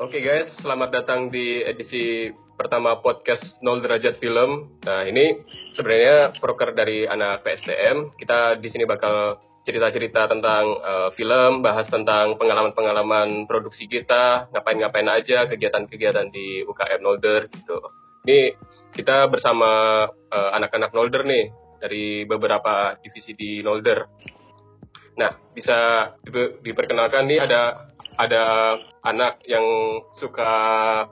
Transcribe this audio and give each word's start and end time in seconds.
Oke 0.00 0.24
guys, 0.24 0.48
selamat 0.64 0.96
datang 0.96 1.28
di 1.28 1.60
edisi 1.60 2.32
pertama 2.56 3.04
podcast 3.04 3.60
Nol 3.60 3.84
Derajat 3.84 4.16
Film. 4.16 4.80
Nah 4.80 5.04
ini 5.04 5.44
sebenarnya 5.76 6.40
proker 6.40 6.72
dari 6.72 7.04
anak 7.04 7.44
PSTM. 7.44 8.16
Kita 8.16 8.56
di 8.56 8.72
sini 8.72 8.88
bakal 8.88 9.36
cerita-cerita 9.60 10.24
tentang 10.24 10.72
uh, 10.80 11.12
film, 11.12 11.60
bahas 11.60 11.84
tentang 11.92 12.40
pengalaman-pengalaman 12.40 13.44
produksi 13.44 13.92
kita, 13.92 14.48
ngapain-ngapain 14.48 15.04
aja, 15.04 15.44
kegiatan-kegiatan 15.44 16.32
di 16.32 16.64
UKM 16.64 17.04
Nolder 17.04 17.52
gitu. 17.52 17.76
Ini 18.24 18.56
kita 18.96 19.28
bersama 19.28 20.08
uh, 20.08 20.50
anak-anak 20.56 20.96
Nolder 20.96 21.28
nih 21.28 21.52
dari 21.76 22.24
beberapa 22.24 22.96
divisi 23.04 23.36
di 23.36 23.60
Nolder. 23.60 24.08
Nah, 25.20 25.36
bisa 25.52 26.08
diperkenalkan 26.64 27.28
nih 27.28 27.44
ada 27.44 27.89
ada 28.16 28.76
anak 29.04 29.42
yang 29.46 29.64
suka 30.18 30.50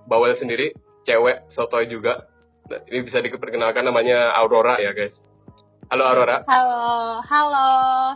bawel 0.09 0.35
sendiri, 0.39 0.75
cewek, 1.07 1.47
sotoy 1.53 1.87
juga. 1.87 2.27
Nah, 2.69 2.81
ini 2.91 3.07
bisa 3.07 3.23
diperkenalkan 3.25 3.85
namanya 3.87 4.33
Aurora 4.37 4.77
ya 4.81 4.93
guys. 4.93 5.15
Halo 5.89 6.05
Aurora. 6.05 6.45
Halo, 6.45 6.85
halo. 7.25 7.71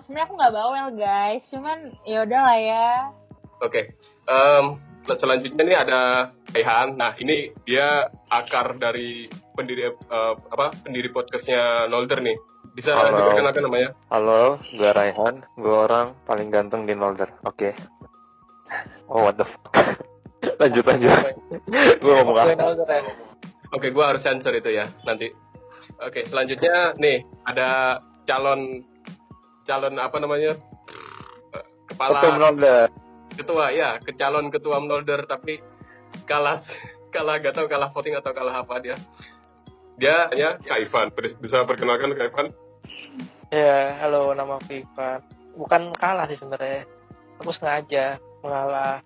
Sebenarnya 0.04 0.26
aku 0.28 0.34
nggak 0.36 0.54
bawel 0.54 0.86
guys, 0.92 1.42
cuman 1.48 1.78
ya 2.04 2.28
udah 2.28 2.40
lah 2.44 2.58
ya. 2.60 2.88
Oke. 3.64 3.72
Okay. 3.72 3.84
Um, 4.28 4.76
selanjutnya 5.08 5.64
nih 5.64 5.78
ada 5.80 6.00
Raihan. 6.52 6.94
Nah 7.00 7.16
ini 7.16 7.50
dia 7.64 8.12
akar 8.28 8.76
dari 8.76 9.26
pendiri 9.56 9.88
uh, 9.88 10.34
apa 10.52 10.76
pendiri 10.84 11.08
podcastnya 11.08 11.88
Nolder 11.88 12.20
nih. 12.20 12.36
Bisa 12.76 12.92
Halo. 12.92 13.20
diperkenalkan 13.20 13.62
namanya? 13.68 13.88
Halo, 14.08 14.56
gue 14.72 14.90
Raihan. 14.92 15.44
Gue 15.56 15.76
orang 15.76 16.16
paling 16.24 16.48
ganteng 16.48 16.84
di 16.84 16.92
Nolder. 16.96 17.28
Oke. 17.44 17.72
Okay. 17.72 18.01
Oh 19.08 19.28
what 19.28 19.36
the 19.36 19.46
fuck. 19.46 19.72
lanjut 20.60 20.84
lanjut. 20.86 21.10
gue 22.00 22.12
ngomong 22.12 22.36
apa? 22.38 22.54
Oke, 23.72 23.88
gue 23.88 24.04
harus 24.04 24.20
sensor 24.20 24.52
itu 24.52 24.72
ya 24.72 24.84
nanti. 25.08 25.32
Oke, 26.02 26.26
selanjutnya 26.26 26.96
nih 26.98 27.22
ada 27.46 28.00
calon 28.26 28.82
calon 29.64 29.94
apa 29.98 30.16
namanya? 30.18 30.52
Kepala 31.88 32.20
ketua 32.20 32.88
Ketua 33.32 33.64
ya, 33.72 33.96
ke 33.96 34.12
calon 34.12 34.52
ketua 34.52 34.76
Mnolder 34.82 35.24
tapi 35.24 35.56
kalah 36.28 36.60
kalah 37.12 37.40
gak 37.40 37.56
tahu 37.56 37.68
kalah 37.68 37.88
voting 37.92 38.16
atau 38.16 38.32
kalah 38.36 38.60
apa 38.60 38.76
dia. 38.80 38.96
Dia 40.00 40.28
hanya 40.32 40.58
Kak 40.60 40.78
Ivan. 40.88 41.08
Bisa 41.40 41.64
perkenalkan 41.68 42.16
Kak 42.16 42.28
Ivan? 42.32 42.46
Ya, 43.52 44.00
halo 44.00 44.32
nama 44.32 44.56
Ivan. 44.68 45.20
Bukan 45.56 45.92
kalah 45.96 46.24
sih 46.28 46.40
sebenarnya. 46.40 46.88
Aku 47.40 47.52
sengaja 47.52 48.16
mengalah. 48.42 49.00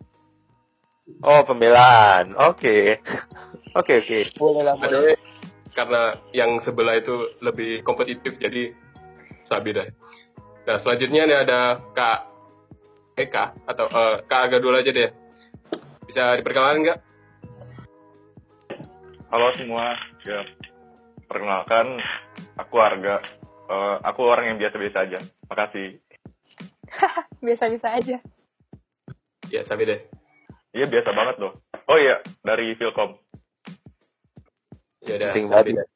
Oh, 1.22 1.40
pembelaan. 1.46 2.34
Oke. 2.34 2.98
Oke, 3.76 4.00
oke. 4.00 4.40
Boleh 4.40 4.64
lah, 4.64 4.72
boleh. 4.80 5.20
Karena 5.76 6.16
yang 6.32 6.64
sebelah 6.64 6.96
itu 6.96 7.36
lebih 7.44 7.84
kompetitif, 7.84 8.40
jadi 8.40 8.72
sabi 9.52 9.76
dah. 9.76 9.84
Nah, 10.64 10.80
selanjutnya 10.80 11.28
ini 11.28 11.34
ada 11.36 11.76
Kak 11.92 12.20
Eka, 13.20 13.52
atau 13.68 13.84
uh, 13.84 14.24
Kak 14.24 14.48
Aga 14.48 14.64
dulu 14.64 14.80
aja 14.80 14.88
deh. 14.88 15.12
Bisa 16.08 16.40
diperkenalkan 16.40 16.88
nggak? 16.88 16.98
Halo 19.28 19.52
semua, 19.60 19.92
ya. 20.24 20.40
Perkenalkan, 21.28 22.00
aku 22.56 22.80
Arga. 22.80 23.20
Uh, 23.68 24.00
aku 24.08 24.24
orang 24.24 24.56
yang 24.56 24.58
biasa-biasa 24.58 25.04
aja. 25.04 25.20
Makasih. 25.52 26.00
biasa-biasa 27.44 27.88
aja. 27.92 28.16
Ya, 29.50 29.62
sabi 29.66 29.86
deh. 29.86 30.00
Iya, 30.74 30.86
biasa 30.90 31.10
banget 31.14 31.36
loh. 31.40 31.52
Oh 31.86 31.98
iya, 31.98 32.20
dari 32.42 32.74
Philcom. 32.74 33.16
Ya 35.06 35.14
udah, 35.16 35.32
sabi 35.32 35.70
deh. 35.78 35.86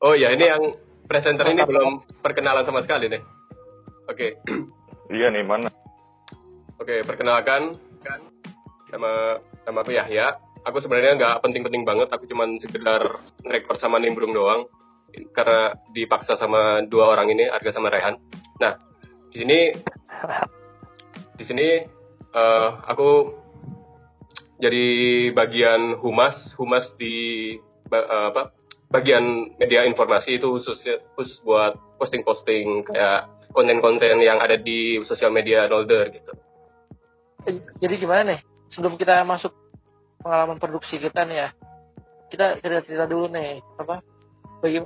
Oh 0.00 0.12
iya, 0.16 0.32
ini 0.32 0.44
yang 0.44 0.62
presenter 1.06 1.46
ini 1.48 1.62
belum 1.64 2.20
perkenalan 2.20 2.64
sama 2.64 2.82
sekali 2.82 3.08
nih. 3.08 3.22
Oke. 4.10 4.40
Okay. 4.44 4.54
Iya 5.06 5.30
nih, 5.30 5.46
mana? 5.46 5.70
Oke, 6.82 6.98
okay, 6.98 7.00
perkenalkan 7.06 7.78
kan 8.02 8.18
nama 8.90 9.38
nama 9.62 9.78
aku 9.86 9.94
Yahya. 9.94 10.34
Aku 10.66 10.82
sebenarnya 10.82 11.14
nggak 11.14 11.46
penting-penting 11.46 11.86
banget, 11.86 12.10
aku 12.10 12.26
cuman 12.26 12.58
sekedar 12.58 13.22
ngerekord 13.46 13.78
sama 13.78 14.02
nimbrung 14.02 14.34
doang 14.34 14.66
karena 15.30 15.78
dipaksa 15.94 16.34
sama 16.34 16.82
dua 16.90 17.14
orang 17.14 17.30
ini, 17.30 17.46
Arga 17.46 17.70
sama 17.70 17.86
Rehan. 17.86 18.18
Nah, 18.58 18.74
di 19.30 19.36
sini 19.46 19.58
di 21.38 21.44
sini 21.46 21.66
uh, 22.34 22.68
aku 22.88 23.36
jadi 24.56 24.86
bagian 25.36 26.00
humas 26.00 26.36
humas 26.56 26.88
di 26.96 27.56
uh, 27.92 28.32
apa 28.32 28.56
bagian 28.88 29.52
media 29.58 29.84
informasi 29.84 30.38
itu 30.40 30.46
khususnya 30.46 31.02
khusus 31.18 31.36
buat 31.42 31.76
posting-posting 31.98 32.86
kayak 32.86 33.28
konten-konten 33.50 34.22
yang 34.22 34.38
ada 34.38 34.56
di 34.56 35.00
sosial 35.04 35.32
media 35.32 35.66
Nolder 35.66 36.12
gitu. 36.12 36.32
Jadi 37.82 37.94
gimana 37.98 38.22
nih? 38.34 38.40
Sebelum 38.70 38.98
kita 38.98 39.22
masuk 39.22 39.54
pengalaman 40.20 40.58
produksi 40.58 40.98
kita 40.98 41.22
nih 41.24 41.46
ya, 41.46 41.48
kita 42.28 42.58
cerita-cerita 42.58 43.06
dulu 43.06 43.30
nih 43.30 43.62
apa? 43.78 44.02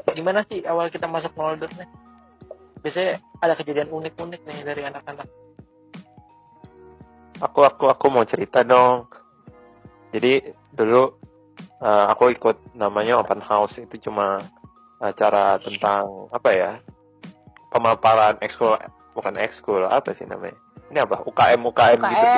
Bagaimana 0.04 0.44
sih 0.44 0.60
awal 0.68 0.92
kita 0.92 1.08
masuk 1.08 1.32
Nolder 1.36 1.70
nih? 1.76 1.88
Biasanya 2.80 3.20
ada 3.40 3.54
kejadian 3.56 3.92
unik-unik 3.92 4.40
nih 4.44 4.58
dari 4.64 4.82
anak-anak 4.88 5.28
aku 7.40 7.64
aku 7.64 7.84
aku 7.88 8.06
mau 8.12 8.24
cerita 8.28 8.62
dong. 8.62 9.08
Jadi 10.12 10.52
dulu 10.76 11.16
uh, 11.80 12.04
aku 12.12 12.36
ikut 12.36 12.76
namanya 12.76 13.18
open 13.18 13.40
house. 13.40 13.74
Itu 13.80 13.96
cuma 14.08 14.38
acara 15.00 15.56
tentang 15.64 16.28
apa 16.28 16.50
ya 16.52 16.70
pemaparan 17.72 18.36
ekskul 18.44 18.76
bukan 19.16 19.34
ekskul 19.40 19.88
apa 19.88 20.12
sih 20.12 20.28
namanya? 20.28 20.56
Ini 20.92 21.06
apa? 21.06 21.24
UKM 21.24 21.60
UKM, 21.64 21.98
UKM. 21.98 22.10
gitu. 22.12 22.28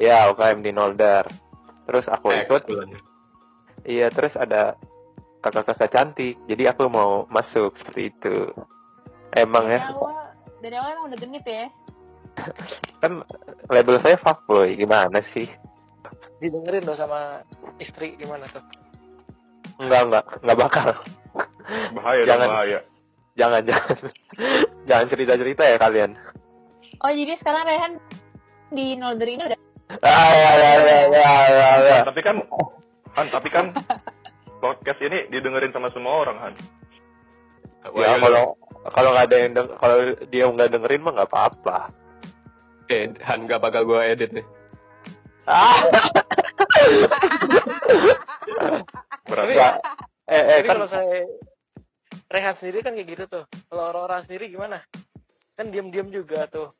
Di 0.00 0.04
ya 0.08 0.32
UKM 0.32 0.58
di 0.64 0.70
Nolder. 0.72 1.24
Terus 1.84 2.06
aku 2.08 2.32
ikut. 2.32 2.62
Iya 3.84 4.08
terus 4.12 4.32
ada 4.36 4.76
kakak-kakak 5.44 5.90
cantik. 5.92 6.36
Jadi 6.48 6.68
aku 6.68 6.88
mau 6.88 7.28
masuk 7.28 7.76
seperti 7.80 8.12
itu. 8.12 8.36
Emang 9.30 9.70
dari 9.70 9.78
ya 9.78 9.94
awal, 9.94 10.18
dari 10.58 10.74
awal 10.74 10.90
emang 10.90 11.06
udah 11.14 11.18
genit 11.22 11.46
ya 11.46 11.70
kan 13.02 13.24
label 13.68 13.96
saya 14.00 14.16
fuckboy 14.20 14.76
gimana 14.76 15.20
sih? 15.32 15.48
Didengerin 16.40 16.84
dong 16.84 16.98
sama 16.98 17.44
istri 17.76 18.16
gimana 18.16 18.48
tuh? 18.48 18.64
Enggak 19.80 20.00
enggak 20.08 20.24
enggak 20.40 20.58
bakal. 20.58 20.88
Bahaya 21.96 22.22
jangan. 22.26 22.48
bahaya. 22.48 22.80
Jangan 23.38 23.62
jangan. 23.64 23.96
Jangan 24.88 25.06
cerita 25.06 25.32
cerita 25.38 25.62
ya 25.62 25.76
kalian. 25.78 26.18
Oh 27.04 27.12
jadi 27.12 27.38
sekarang 27.38 27.62
Rehan 27.62 27.92
di 28.74 28.98
Nolder 28.98 29.28
ini 29.28 29.42
udah 29.46 29.58
ah, 30.02 30.32
ya, 30.34 30.50
ya, 30.54 30.72
ya, 30.82 30.98
ya, 31.10 31.30
ya, 31.46 31.70
ya. 31.82 31.98
tapi 32.06 32.20
kan 32.22 32.36
Han 33.18 33.26
tapi 33.30 33.48
kan 33.50 33.74
podcast 34.62 35.00
ini 35.02 35.30
didengerin 35.30 35.70
sama 35.70 35.94
semua 35.94 36.26
orang 36.26 36.36
Han. 36.42 36.54
Ya 37.96 38.18
kalau 38.18 38.58
kalau 38.92 39.08
nggak 39.14 39.26
ada 39.30 39.36
yang 39.36 39.52
kalau 39.78 39.96
dia 40.28 40.44
nggak 40.48 40.70
dengerin 40.74 41.02
mah 41.04 41.12
nggak 41.16 41.30
apa-apa 41.30 41.78
Eh, 42.90 43.06
Han 43.22 43.46
gak 43.46 43.62
bakal 43.62 43.86
gue 43.86 44.02
edit 44.02 44.34
nih. 44.34 44.42
Berarti 49.30 49.54
ya. 49.54 49.78
Eh, 50.26 50.34
eh, 50.34 50.58
kan 50.66 50.74
kalau 50.74 50.90
saya 50.90 51.22
Rehat 52.30 52.62
sendiri 52.62 52.86
kan 52.86 52.94
kayak 52.94 53.08
gitu 53.10 53.24
tuh. 53.26 53.44
Kalau 53.66 53.90
orang-orang 53.90 54.22
sendiri 54.26 54.54
gimana? 54.54 54.78
Kan 55.58 55.74
diam-diam 55.74 56.14
juga 56.14 56.46
tuh. 56.46 56.70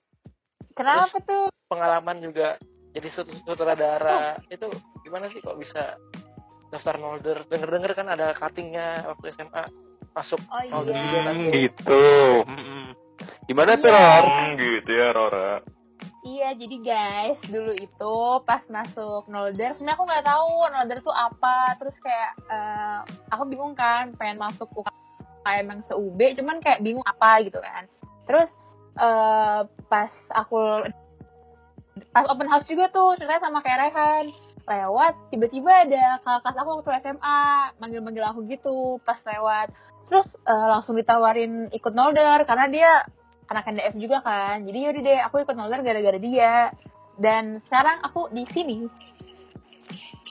Kenapa 0.79 1.19
Terus, 1.19 1.27
tuh? 1.27 1.45
Pengalaman 1.67 2.23
juga 2.23 2.55
jadi 2.91 3.07
sutradara 3.47 4.39
oh. 4.39 4.51
itu 4.51 4.67
gimana 5.07 5.31
sih 5.31 5.39
kok 5.43 5.59
bisa 5.59 5.99
daftar 6.71 6.99
Nolder? 7.03 7.43
Denger-denger 7.51 7.93
kan 7.99 8.07
ada 8.15 8.31
cuttingnya 8.39 9.11
waktu 9.11 9.35
SMA 9.35 9.65
masuk 10.15 10.39
oh, 10.51 10.63
iya. 10.63 10.71
Nolder 10.71 10.95
juga 10.95 11.19
kan. 11.27 11.37
Gitu. 11.51 12.05
Gimana 13.51 13.73
iya. 13.75 13.83
tuh, 13.83 13.91
Ror? 13.91 14.25
Hmm, 14.31 14.51
gitu 14.55 14.91
ya, 14.95 15.09
Rora. 15.11 15.51
Iya, 16.21 16.53
jadi 16.53 16.77
guys, 16.85 17.41
dulu 17.49 17.73
itu 17.73 18.17
pas 18.45 18.61
masuk 18.69 19.25
Nolder, 19.33 19.73
sebenarnya 19.73 19.97
aku 19.97 20.05
nggak 20.05 20.27
tahu 20.29 20.53
Nolder 20.69 20.99
tuh 21.01 21.17
apa. 21.17 21.73
Terus 21.81 21.97
kayak 22.05 22.33
uh, 22.45 23.01
aku 23.33 23.49
bingung 23.49 23.73
kan, 23.73 24.13
pengen 24.21 24.37
masuk 24.37 24.69
UKM 24.77 25.65
yang 25.65 25.81
se-UB, 25.89 26.21
cuman 26.37 26.61
kayak 26.61 26.85
bingung 26.85 27.05
apa 27.09 27.41
gitu 27.41 27.57
kan. 27.65 27.89
Terus 28.29 28.53
uh, 29.01 29.65
pas 29.89 30.13
aku 30.37 30.85
pas 32.13 32.27
open 32.29 32.49
house 32.53 32.69
juga 32.69 32.93
tuh 32.93 33.17
ceritanya 33.17 33.49
sama 33.49 33.65
kayak 33.65 33.91
Rehan 33.91 34.25
lewat 34.69 35.13
tiba-tiba 35.35 35.89
ada 35.89 36.21
kakak 36.23 36.55
aku 36.63 36.71
waktu 36.81 36.91
SMA 37.03 37.41
manggil-manggil 37.83 38.23
aku 38.23 38.47
gitu 38.47 39.03
pas 39.03 39.19
lewat 39.27 39.75
terus 40.07 40.27
uh, 40.47 40.67
langsung 40.79 40.95
ditawarin 40.99 41.71
ikut 41.75 41.95
Nolder 41.95 42.47
karena 42.47 42.67
dia 42.71 42.93
anak 43.51 43.67
NDF 43.67 43.95
juga 43.99 44.23
kan 44.23 44.63
jadi 44.63 44.79
yaudah 44.89 45.03
deh 45.03 45.19
aku 45.27 45.43
ikut 45.43 45.57
Nolder 45.59 45.83
gara-gara 45.83 46.17
dia 46.17 46.71
dan 47.19 47.59
sekarang 47.67 48.01
aku 48.01 48.31
di 48.31 48.47
sini 48.49 48.87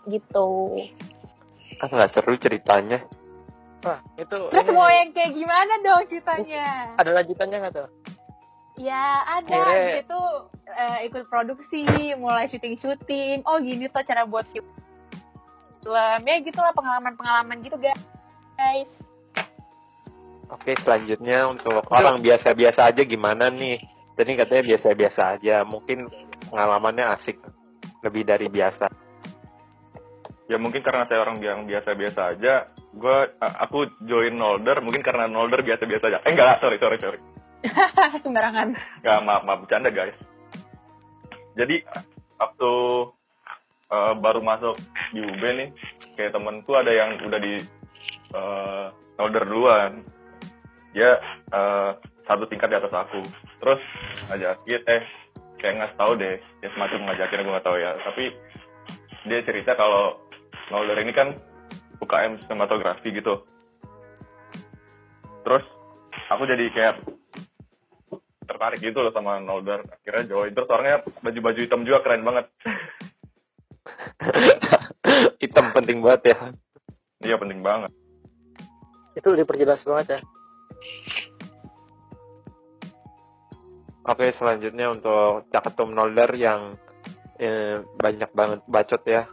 gitu. 0.08 0.80
Kan 1.78 1.88
nggak 1.92 2.12
seru 2.12 2.34
ceritanya. 2.36 3.06
Wah, 3.86 4.02
itu 4.18 4.36
Terus 4.52 4.68
ini, 4.68 4.76
mau 4.76 4.90
yang 4.90 5.14
kayak 5.14 5.32
gimana 5.32 5.74
dong 5.80 6.04
ceritanya? 6.10 6.98
ada 6.98 7.12
lanjutannya 7.14 7.58
nggak 7.62 7.76
tuh? 7.78 7.90
Ya 8.80 9.06
ada 9.28 9.60
Akhirnya- 9.60 9.96
gitu 10.02 10.22
eh, 10.66 10.98
ikut 11.08 11.24
produksi, 11.28 11.84
mulai 12.16 12.48
syuting-syuting. 12.48 13.44
Oh 13.46 13.60
gini 13.60 13.88
tuh 13.88 14.02
cara 14.02 14.24
buat 14.26 14.48
film. 14.50 14.66
Ya 16.26 16.36
gitulah 16.42 16.74
pengalaman-pengalaman 16.74 17.62
gitu 17.62 17.78
guys. 17.78 18.92
Oke, 20.50 20.74
selanjutnya 20.82 21.46
untuk 21.46 21.86
orang 21.94 22.18
biasa-biasa 22.26 22.90
aja 22.90 23.06
gimana 23.06 23.54
nih? 23.54 23.78
Tadi 24.18 24.34
katanya 24.34 24.64
biasa-biasa 24.74 25.22
aja. 25.38 25.62
Mungkin 25.62 26.10
pengalamannya 26.50 27.06
asik. 27.22 27.38
Lebih 28.02 28.26
dari 28.26 28.50
biasa. 28.50 28.90
Ya 30.50 30.58
mungkin 30.58 30.82
karena 30.82 31.06
saya 31.06 31.22
orang 31.22 31.38
yang 31.46 31.70
biasa-biasa 31.70 32.34
aja, 32.34 32.74
gue 32.90 33.18
aku 33.38 33.86
join 34.10 34.34
Nolder 34.34 34.82
mungkin 34.82 35.06
karena 35.06 35.30
Nolder 35.30 35.62
biasa-biasa 35.62 36.10
aja. 36.10 36.20
Eh 36.26 36.34
enggak, 36.34 36.58
sorry 36.58 36.82
sorry 36.82 36.98
sorry. 36.98 37.20
Sembarangan. 38.26 38.74
Enggak 39.06 39.20
maaf 39.30 39.44
maaf 39.46 39.60
bercanda 39.62 39.94
guys. 39.94 40.18
Jadi 41.54 41.86
waktu 42.42 42.72
eh, 43.94 44.14
baru 44.18 44.42
masuk 44.42 44.76
di 45.14 45.22
UB 45.22 45.44
nih, 45.44 45.70
kayak 46.18 46.34
temenku 46.34 46.72
ada 46.74 46.98
yang 46.98 47.22
udah 47.22 47.40
di 47.40 47.54
eh, 48.34 48.86
Nolder 49.22 49.44
duluan. 49.46 50.02
Dia 50.94 51.22
eh, 51.54 51.92
satu 52.30 52.46
tingkat 52.46 52.70
di 52.70 52.78
atas 52.78 52.94
aku. 52.94 53.22
Terus 53.62 53.82
ngajakin 54.30 54.82
eh 54.86 55.04
kayak 55.60 55.76
nggak 55.76 55.96
tahu 56.00 56.12
deh, 56.16 56.36
ya 56.64 56.70
semacam 56.72 57.00
ngajakin 57.10 57.40
aku 57.42 57.50
nggak 57.50 57.68
tahu 57.68 57.78
ya. 57.78 57.92
Tapi 58.06 58.24
dia 59.28 59.40
cerita 59.44 59.76
kalau 59.76 60.22
Nolder 60.70 60.98
ini 61.02 61.12
kan 61.12 61.36
UKM 62.00 62.40
sinematografi 62.46 63.12
gitu. 63.12 63.44
Terus 65.44 65.66
aku 66.30 66.46
jadi 66.46 66.66
kayak 66.72 66.96
tertarik 68.46 68.80
gitu 68.82 69.02
loh 69.02 69.14
sama 69.14 69.42
Nolder. 69.42 69.82
Akhirnya 69.90 70.30
join. 70.30 70.54
Terus 70.54 70.70
orangnya 70.70 71.02
baju-baju 71.22 71.60
hitam 71.60 71.86
juga 71.86 72.02
keren 72.06 72.24
banget. 72.24 72.46
Hitam 75.42 75.74
penting 75.74 76.06
banget 76.06 76.36
ya. 76.36 76.38
Iya 77.26 77.36
penting 77.42 77.60
banget. 77.66 77.92
Itu 79.18 79.34
diperjelas 79.36 79.82
banget 79.84 80.08
ya. 80.18 80.20
Oke, 84.10 84.34
selanjutnya 84.34 84.90
untuk 84.90 85.46
Caketum 85.54 85.94
Nolder 85.94 86.34
yang 86.34 86.74
eh, 87.38 87.78
banyak 88.02 88.32
banget 88.34 88.60
bacot 88.66 89.04
ya. 89.06 89.30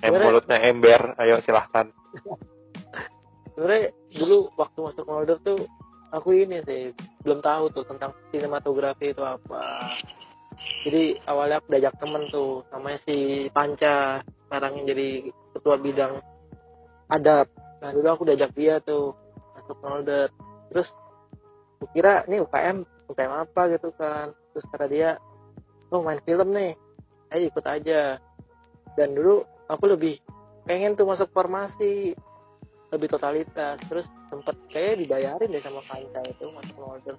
Em 0.00 0.14
mulutnya 0.14 0.58
ember, 0.62 1.18
ayo 1.18 1.42
silahkan. 1.42 1.90
Sebenarnya 3.54 3.94
dulu 4.18 4.50
waktu 4.58 4.78
masuk 4.82 5.04
Molder 5.06 5.38
tuh 5.42 5.58
aku 6.10 6.34
ini 6.34 6.58
sih 6.66 6.90
belum 7.22 7.38
tahu 7.38 7.70
tuh 7.70 7.84
tentang 7.86 8.10
sinematografi 8.34 9.14
itu 9.14 9.22
apa. 9.22 9.94
Jadi 10.86 11.18
awalnya 11.26 11.62
aku 11.62 11.74
diajak 11.74 11.94
temen 11.98 12.26
tuh 12.30 12.66
namanya 12.70 12.98
si 13.06 13.46
Panca 13.50 14.22
sekarang 14.46 14.82
yang 14.82 14.86
jadi 14.94 15.08
ketua 15.54 15.74
bidang 15.78 16.18
adab. 17.10 17.46
Nah 17.82 17.90
dulu 17.94 18.08
aku 18.10 18.22
diajak 18.26 18.50
dia 18.58 18.82
tuh 18.82 19.14
masuk 19.54 19.78
Molder. 19.82 20.30
Terus 20.74 20.90
aku 21.78 21.86
kira 21.94 22.26
ini 22.26 22.42
UKM 22.42 22.82
UKM 23.08 23.32
apa 23.46 23.62
gitu 23.70 23.94
kan. 23.94 24.34
Terus 24.50 24.64
kata 24.74 24.86
dia, 24.90 25.10
oh 25.94 26.02
main 26.02 26.18
film 26.26 26.50
nih, 26.50 26.74
ayo 27.30 27.42
ikut 27.46 27.64
aja. 27.64 28.18
Dan 28.98 29.14
dulu 29.14 29.46
aku 29.70 29.84
lebih 29.86 30.18
pengen 30.64 30.96
tuh 30.98 31.06
masuk 31.06 31.28
formasi 31.30 32.16
lebih 32.94 33.10
totalitas 33.10 33.76
terus 33.90 34.06
sempet 34.30 34.54
kayak 34.70 35.02
dibayarin 35.02 35.50
deh 35.50 35.62
sama 35.62 35.82
Kanca 35.90 36.20
itu 36.24 36.46
masuk 36.54 36.76
order 36.78 37.16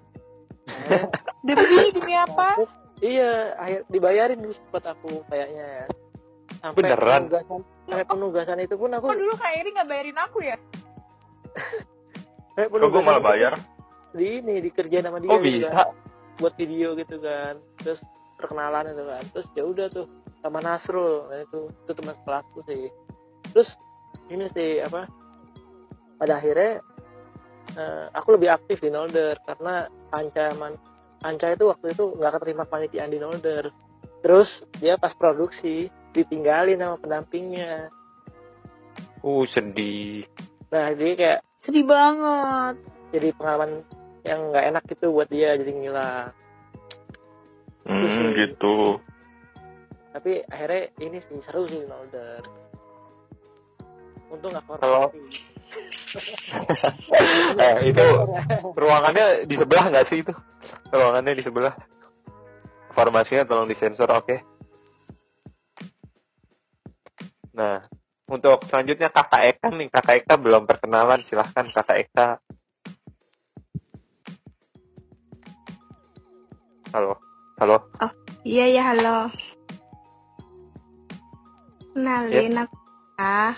Demi 1.45 1.91
demi 1.93 2.15
apa? 2.15 2.63
iya 3.03 3.53
akhir 3.59 3.85
dibayarin 3.91 4.39
dulu 4.39 4.55
sempet 4.55 4.83
aku 4.87 5.21
kayaknya 5.29 5.65
ya 5.83 5.85
sampai 6.63 6.79
Beneran? 6.79 7.21
penugasan 7.27 7.61
sampai 7.85 8.05
penugasan 8.07 8.59
itu 8.63 8.75
pun 8.79 8.89
aku 8.95 9.05
Kok 9.11 9.19
dulu 9.19 9.33
Kak 9.35 9.51
Iri 9.59 9.69
nggak 9.75 9.89
bayarin 9.91 10.17
aku 10.17 10.37
ya? 10.41 10.57
sampai 12.55 12.71
Kok 12.71 12.89
gue 12.89 13.03
malah 13.03 13.19
bayar? 13.21 13.53
di 14.15 14.39
ini 14.39 14.63
dikerjain 14.63 15.03
sama 15.03 15.19
dia 15.19 15.27
Oh 15.27 15.43
bisa? 15.43 15.67
kan. 15.67 15.91
buat 16.35 16.55
video 16.55 16.95
gitu 16.95 17.19
kan 17.19 17.59
terus 17.79 17.99
perkenalan 18.35 18.91
itu 18.91 19.03
kan 19.03 19.23
terus 19.31 19.47
ya 19.51 19.63
udah 19.63 19.87
tuh 19.87 20.07
sama 20.39 20.59
Nasrul 20.59 21.27
nah 21.27 21.39
itu 21.41 21.59
itu 21.67 21.91
teman 21.91 22.15
kelasku 22.23 22.59
sih 22.63 22.87
terus 23.51 23.67
ini 24.27 24.47
sih 24.51 24.79
apa 24.79 25.07
pada 26.15 26.39
akhirnya 26.39 26.79
eh, 27.75 28.05
aku 28.11 28.35
lebih 28.35 28.51
aktif 28.51 28.79
di 28.79 28.87
Nolder 28.87 29.35
karena 29.43 29.87
Anca 30.11 30.55
man 30.55 30.75
Anca 31.23 31.51
itu 31.51 31.67
waktu 31.67 31.91
itu 31.91 32.15
nggak 32.15 32.39
keterima 32.39 32.63
panitiaan 32.63 33.11
di 33.11 33.19
Nolder 33.19 33.67
terus 34.19 34.47
dia 34.79 34.95
pas 34.95 35.11
produksi 35.13 35.87
ditinggalin 36.11 36.79
sama 36.79 36.95
pendampingnya 36.97 37.91
Uh, 39.19 39.41
sedih. 39.49 40.23
nah 40.69 40.93
jadi 40.93 41.11
kayak 41.17 41.39
Sedih 41.65 41.83
banget. 41.83 42.75
jadi 43.09 43.31
pengalaman 43.33 43.81
yang 44.21 44.51
nggak 44.51 44.65
enak 44.69 44.83
gitu 44.87 45.09
buat 45.09 45.29
dia 45.29 45.55
jadi 45.55 45.71
ngilang 45.71 46.29
Hmm, 47.85 48.33
gitu. 48.33 48.97
tapi 50.09 50.41
akhirnya 50.43 50.89
ini 50.97 51.21
sih 51.21 51.37
seru 51.43 51.63
sih 51.65 51.85
Nolder 51.85 52.41
untung 54.27 54.49
nggak 54.51 54.65
Kalau- 54.75 55.13
korupsi 55.13 55.21
eh, 57.55 57.75
itu 57.85 58.05
ruangannya 58.73 59.45
di 59.45 59.55
sebelah 59.55 59.85
nggak 59.87 60.07
sih 60.07 60.23
itu? 60.23 60.33
Ruangannya 60.89 61.33
di 61.35 61.43
sebelah. 61.43 61.75
Formasinya 62.91 63.43
tolong 63.43 63.67
disensor, 63.67 64.07
oke? 64.07 64.39
Nah, 67.53 67.83
untuk 68.25 68.65
selanjutnya 68.65 69.13
kakak 69.13 69.57
Eka 69.57 69.67
nih, 69.69 69.87
kakak 69.93 70.25
Eka 70.25 70.35
belum 70.41 70.65
perkenalan, 70.65 71.21
silahkan 71.29 71.69
kakak 71.69 72.09
Eka. 72.09 72.27
Halo, 76.93 77.19
halo. 77.61 77.77
Iya 78.45 78.65
ya 78.71 78.83
halo. 78.93 79.29
Kenalin 81.93 82.61
aku 82.61 82.77
ah. 83.17 83.53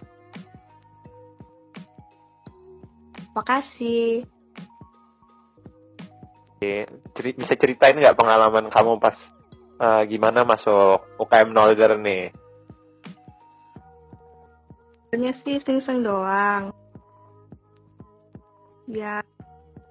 Makasih. 3.36 4.26
Oke, 6.58 6.90
ceri- 7.14 7.38
bisa 7.38 7.54
ceritain 7.54 7.94
nggak 7.94 8.18
pengalaman 8.18 8.74
kamu 8.74 8.98
pas 8.98 9.14
eh, 9.78 10.02
gimana 10.10 10.42
masuk 10.42 11.06
UKM 11.22 11.54
Nolder 11.54 12.02
nih? 12.02 12.34
Sebenarnya 15.08 15.34
sih 15.40 15.56
iseng-iseng 15.56 16.04
doang. 16.04 16.76
Ya, 18.88 19.24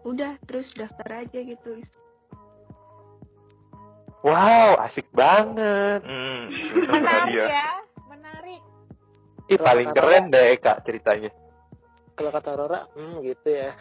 udah 0.04 0.36
terus 0.44 0.68
daftar 0.76 1.24
aja 1.24 1.38
gitu. 1.40 1.80
Wow, 4.20 4.76
asik 4.84 5.08
banget. 5.12 6.04
Hmm, 6.04 6.40
Menarik 6.92 7.32
ya, 7.32 7.68
menarik. 8.04 8.60
Ih, 9.46 9.56
paling 9.56 9.88
keren 9.94 10.28
deh 10.28 10.52
Eka 10.52 10.82
ceritanya. 10.82 11.30
kalau 12.16 12.32
kata 12.32 12.56
Rora 12.56 12.88
hmm 12.96 13.20
gitu 13.20 13.44
ya 13.52 13.76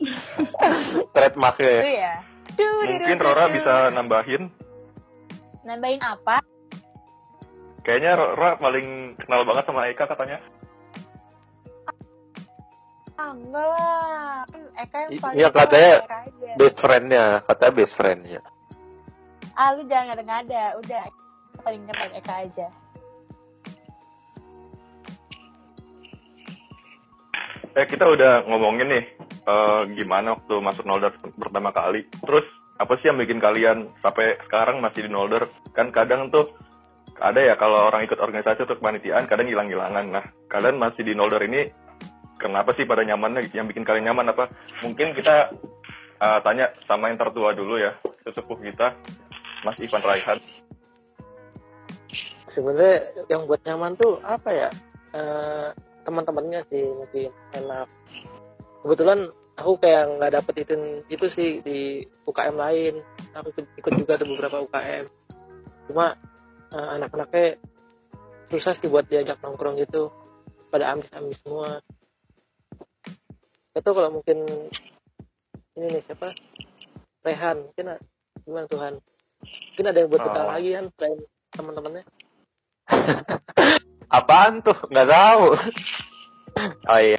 Trademarknya 1.14 1.66
ya. 1.66 1.82
Itu 1.82 1.90
ya. 1.92 2.14
Duh, 2.56 2.78
Mungkin 2.88 2.98
duh, 3.04 3.18
duh, 3.20 3.22
Rora 3.22 3.44
bisa 3.52 3.74
nambahin. 3.92 4.42
nambahin 5.60 6.00
apa? 6.00 6.39
Kayaknya 7.80 8.12
Rora 8.16 8.60
paling 8.60 9.16
kenal 9.16 9.42
banget 9.48 9.64
sama 9.64 9.88
Eka 9.88 10.04
katanya. 10.04 10.38
Ah, 13.16 13.32
enggak 13.32 13.66
lah. 13.66 14.44
Kan 14.48 14.62
Eka 14.76 14.96
yang 15.08 15.12
paling 15.20 15.38
iya, 15.40 15.48
katanya. 15.48 15.94
Best 16.56 16.78
friend-nya, 16.80 17.24
katanya 17.48 17.72
best 17.76 17.94
friend-nya. 17.96 18.40
Ah, 19.56 19.72
lu 19.76 19.84
jangan 19.88 20.12
ngada-ngada. 20.12 20.76
Udah, 20.80 21.02
Eka 21.08 21.60
paling 21.64 21.82
kenal 21.88 22.10
Eka 22.16 22.34
aja. 22.44 22.68
Eh 27.70 27.86
kita 27.86 28.02
udah 28.02 28.50
ngomongin 28.50 28.90
nih 28.90 29.04
eh, 29.46 29.82
gimana 29.94 30.34
waktu 30.34 30.58
masuk 30.58 30.84
Nolder 30.84 31.14
pertama 31.38 31.70
kali. 31.70 32.02
Terus 32.18 32.44
apa 32.76 32.98
sih 32.98 33.08
yang 33.08 33.20
bikin 33.20 33.38
kalian 33.38 33.88
sampai 34.02 34.36
sekarang 34.48 34.82
masih 34.82 35.06
di 35.06 35.10
Nolder? 35.12 35.46
Kan 35.70 35.94
kadang 35.94 36.34
tuh 36.34 36.50
ada 37.20 37.40
ya 37.40 37.54
kalau 37.60 37.86
orang 37.86 38.08
ikut 38.08 38.16
organisasi 38.16 38.64
atau 38.64 38.76
kepanitiaan 38.80 39.28
kadang 39.28 39.46
hilang-hilangan. 39.46 40.04
Nah 40.08 40.24
kalian 40.48 40.80
masih 40.80 41.04
di 41.04 41.12
Nolder 41.12 41.44
ini 41.44 41.68
kenapa 42.40 42.72
sih 42.74 42.88
pada 42.88 43.04
nyamannya? 43.04 43.52
Yang 43.52 43.76
bikin 43.76 43.84
kalian 43.84 44.10
nyaman 44.10 44.32
apa? 44.32 44.48
Mungkin 44.80 45.12
kita 45.14 45.52
eh, 46.20 46.38
tanya 46.42 46.72
sama 46.88 47.12
yang 47.12 47.20
tertua 47.20 47.52
dulu 47.52 47.76
ya, 47.76 47.92
sesepuh 48.24 48.58
kita, 48.60 48.96
Mas 49.62 49.78
Ivan 49.78 50.04
Raihan. 50.04 50.40
sebenarnya 52.50 53.06
yang 53.30 53.46
buat 53.46 53.62
nyaman 53.62 53.94
tuh 53.94 54.18
apa 54.26 54.50
ya 54.50 54.74
Eh, 55.10 55.68
teman-temannya 56.06 56.62
sih 56.70 56.86
mungkin 56.86 57.34
enak 57.50 57.90
kebetulan 58.86 59.26
aku 59.58 59.74
kayak 59.82 60.06
nggak 60.16 60.32
dapet 60.38 60.54
itu 60.62 60.74
itu 61.10 61.26
sih 61.34 61.50
di 61.66 62.06
UKM 62.30 62.54
lain 62.54 63.02
aku 63.34 63.50
ikut, 63.50 63.66
ikut 63.74 63.92
juga 63.98 64.14
ada 64.14 64.22
beberapa 64.22 64.62
UKM 64.70 65.10
cuma 65.90 66.14
eh, 66.70 66.88
anak-anaknya 66.98 67.58
susah 68.50 68.74
sih 68.78 68.90
buat 68.90 69.06
diajak 69.06 69.38
nongkrong 69.42 69.78
gitu 69.78 70.10
pada 70.70 70.90
ambis-ambis 70.94 71.38
semua 71.42 71.78
itu 73.70 73.90
kalau 73.90 74.10
mungkin 74.10 74.42
ini 75.78 75.86
nih 75.86 76.02
siapa 76.02 76.34
Rehan 77.22 77.70
mungkin 77.70 77.86
a- 77.94 78.02
gimana 78.42 78.66
Tuhan 78.66 78.94
mungkin 79.70 79.86
ada 79.86 79.98
yang 80.02 80.10
buat 80.10 80.22
kita 80.26 80.40
Oh. 80.42 80.48
lagi 80.50 80.70
kan 80.74 80.84
selain 80.98 81.18
teman-temannya 81.54 82.04
Apaan 84.10 84.58
tuh? 84.66 84.74
Nggak 84.90 85.06
tahu. 85.06 85.44
oh 86.90 86.98
iya. 86.98 87.18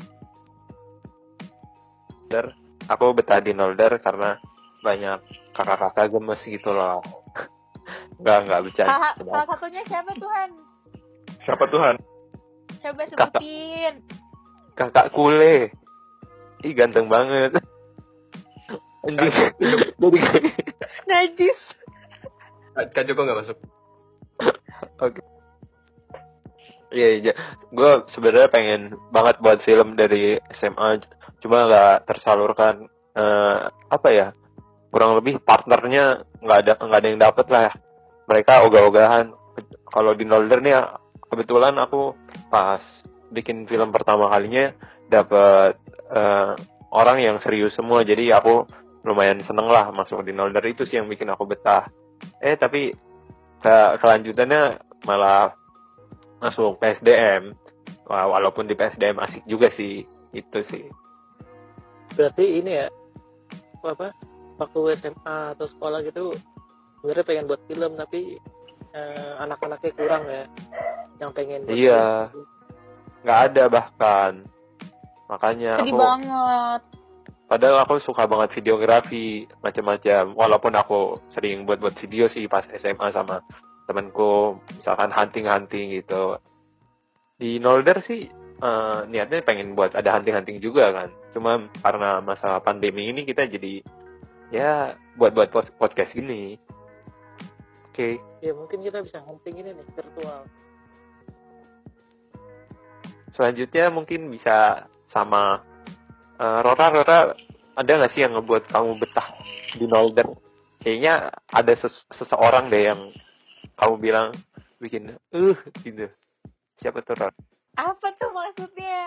Nolder. 2.27 2.51
Aku 2.91 3.15
betah 3.15 3.39
di 3.39 3.55
Nolder 3.55 3.95
karena 4.03 4.35
banyak 4.83 5.23
kakak-kakak 5.55 6.11
gemes 6.11 6.43
gitu 6.43 6.75
loh. 6.75 6.99
Nggak, 8.21 8.37
nggak 8.45 8.61
bercanda. 8.69 8.89
Salah, 8.93 9.11
salah 9.17 9.45
satunya 9.49 9.81
siapa 9.89 10.11
Tuhan? 10.13 10.49
Siapa 11.41 11.65
Tuhan? 11.73 11.95
Coba 12.81 13.01
Kakak. 13.05 13.17
sebutin. 13.41 13.93
Kakak 14.77 15.07
kule. 15.13 15.73
Ih, 16.61 16.73
ganteng 16.77 17.09
banget. 17.09 17.57
Anjing. 19.01 19.33
Jadi 19.57 20.19
Najis. 21.09 21.59
Kak 22.93 23.03
Joko 23.09 23.25
nggak 23.25 23.39
masuk. 23.41 23.57
Iya, 26.91 27.09
iya. 27.23 27.33
Gue 27.73 28.03
sebenarnya 28.13 28.51
pengen 28.51 28.81
banget 29.09 29.41
buat 29.41 29.63
film 29.65 29.95
dari 29.95 30.37
SMA, 30.59 31.01
cuma 31.41 31.65
nggak 31.65 32.05
tersalurkan. 32.05 32.85
Eh, 33.11 33.59
apa 33.89 34.09
ya? 34.13 34.27
Kurang 34.91 35.17
lebih 35.17 35.39
partnernya 35.41 36.27
nggak 36.43 36.59
ada 36.67 36.73
nggak 36.79 36.99
ada 36.99 37.07
yang 37.09 37.21
dapet 37.21 37.47
lah. 37.47 37.71
Mereka 38.29 38.65
ogah-ogahan. 38.67 39.33
Kalau 39.91 40.11
di 40.15 40.23
Nolder 40.23 40.59
nih, 40.63 40.77
kebetulan 41.27 41.75
aku 41.79 42.15
pas 42.47 42.81
bikin 43.31 43.67
film 43.67 43.91
pertama 43.91 44.27
kalinya 44.31 44.71
dapet 45.07 45.79
eh, 46.11 46.53
orang 46.91 47.17
yang 47.19 47.37
serius 47.43 47.75
semua. 47.75 48.03
Jadi 48.03 48.31
aku 48.31 48.67
lumayan 49.01 49.41
seneng 49.41 49.67
lah 49.67 49.89
masuk 49.89 50.21
di 50.23 50.31
Nolder 50.31 50.63
itu 50.67 50.85
sih 50.85 51.01
yang 51.01 51.09
bikin 51.09 51.27
aku 51.31 51.49
betah. 51.49 51.89
Eh 52.39 52.55
tapi 52.55 52.93
ke- 53.61 53.93
kelanjutannya 54.01 54.81
malah 55.05 55.53
masuk 56.41 56.81
PSDM 56.81 57.53
walaupun 58.09 58.65
di 58.65 58.73
PSDM 58.73 59.21
asik 59.21 59.45
juga 59.45 59.69
sih 59.71 60.03
itu 60.33 60.59
sih 60.67 60.85
berarti 62.17 62.45
ini 62.59 62.71
ya 62.81 62.87
apa 63.85 64.11
waktu 64.59 64.79
SMA 64.99 65.37
atau 65.57 65.65
sekolah 65.69 66.01
gitu 66.05 66.35
sebenarnya 67.01 67.25
pengen 67.25 67.45
buat 67.45 67.61
film 67.65 67.91
tapi 67.95 68.21
eh, 68.91 69.31
anak-anaknya 69.39 69.91
kurang 69.93 70.23
ya 70.25 70.43
yang 71.17 71.31
pengen 71.31 71.65
buat 71.65 71.73
Iya. 71.73 72.03
film. 72.29 72.45
nggak 73.21 73.39
ada 73.47 73.63
bahkan 73.67 74.31
makanya 75.27 75.71
Sedih 75.77 75.93
aku 75.93 75.97
banget. 75.97 76.81
padahal 77.45 77.77
aku 77.81 77.93
suka 77.99 78.25
banget 78.25 78.49
videografi 78.53 79.27
macam-macam 79.59 80.33
walaupun 80.33 80.73
aku 80.73 80.99
sering 81.29 81.63
buat-buat 81.63 81.95
video 81.97 82.25
sih 82.27 82.45
pas 82.45 82.65
SMA 82.65 83.11
sama 83.11 83.39
temanku 83.85 84.57
misalkan 84.73 85.09
hunting-hunting 85.09 85.93
gitu 85.95 86.35
di 87.37 87.57
Nolder 87.57 88.01
sih 88.01 88.25
eh, 88.57 88.99
niatnya 89.05 89.41
pengen 89.41 89.73
buat 89.73 89.93
ada 89.93 90.13
hunting-hunting 90.13 90.57
juga 90.57 90.89
kan 90.91 91.09
cuma 91.31 91.51
karena 91.79 92.19
masalah 92.19 92.59
pandemi 92.59 93.07
ini 93.07 93.23
kita 93.23 93.45
jadi 93.45 93.79
ya 94.49 94.73
buat-buat 95.15 95.47
pod- 95.47 95.73
podcast 95.77 96.11
gini 96.11 96.59
oke. 98.01 98.09
Ya 98.41 98.51
mungkin 98.57 98.79
kita 98.81 98.99
bisa 99.05 99.21
hunting 99.21 99.55
ini 99.61 99.69
nih 99.77 99.85
virtual. 99.93 100.41
Selanjutnya 103.31 103.85
mungkin 103.93 104.27
bisa 104.33 104.89
sama 105.13 105.61
eh, 106.41 106.59
Rora. 106.65 106.87
Rora 106.89 107.19
ada 107.77 107.91
nggak 107.91 108.11
sih 108.17 108.25
yang 108.25 108.35
ngebuat 108.35 108.73
kamu 108.73 108.97
betah 108.99 109.27
di 109.77 109.85
Nolder 109.87 110.27
kayaknya 110.81 111.29
ada 111.53 111.73
ses- 111.77 112.05
seseorang 112.11 112.67
deh 112.67 112.89
yang 112.91 113.13
kamu 113.77 113.95
bilang 114.01 114.27
bikin 114.81 115.15
uh 115.31 115.57
gitu. 115.85 116.09
Siapa 116.81 117.05
tuh 117.05 117.13
Rora? 117.15 117.33
Apa 117.77 118.07
tuh 118.17 118.33
maksudnya? 118.33 118.99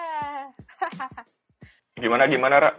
Gimana 2.01 2.31
gimana 2.31 2.57
Ra? 2.63 2.71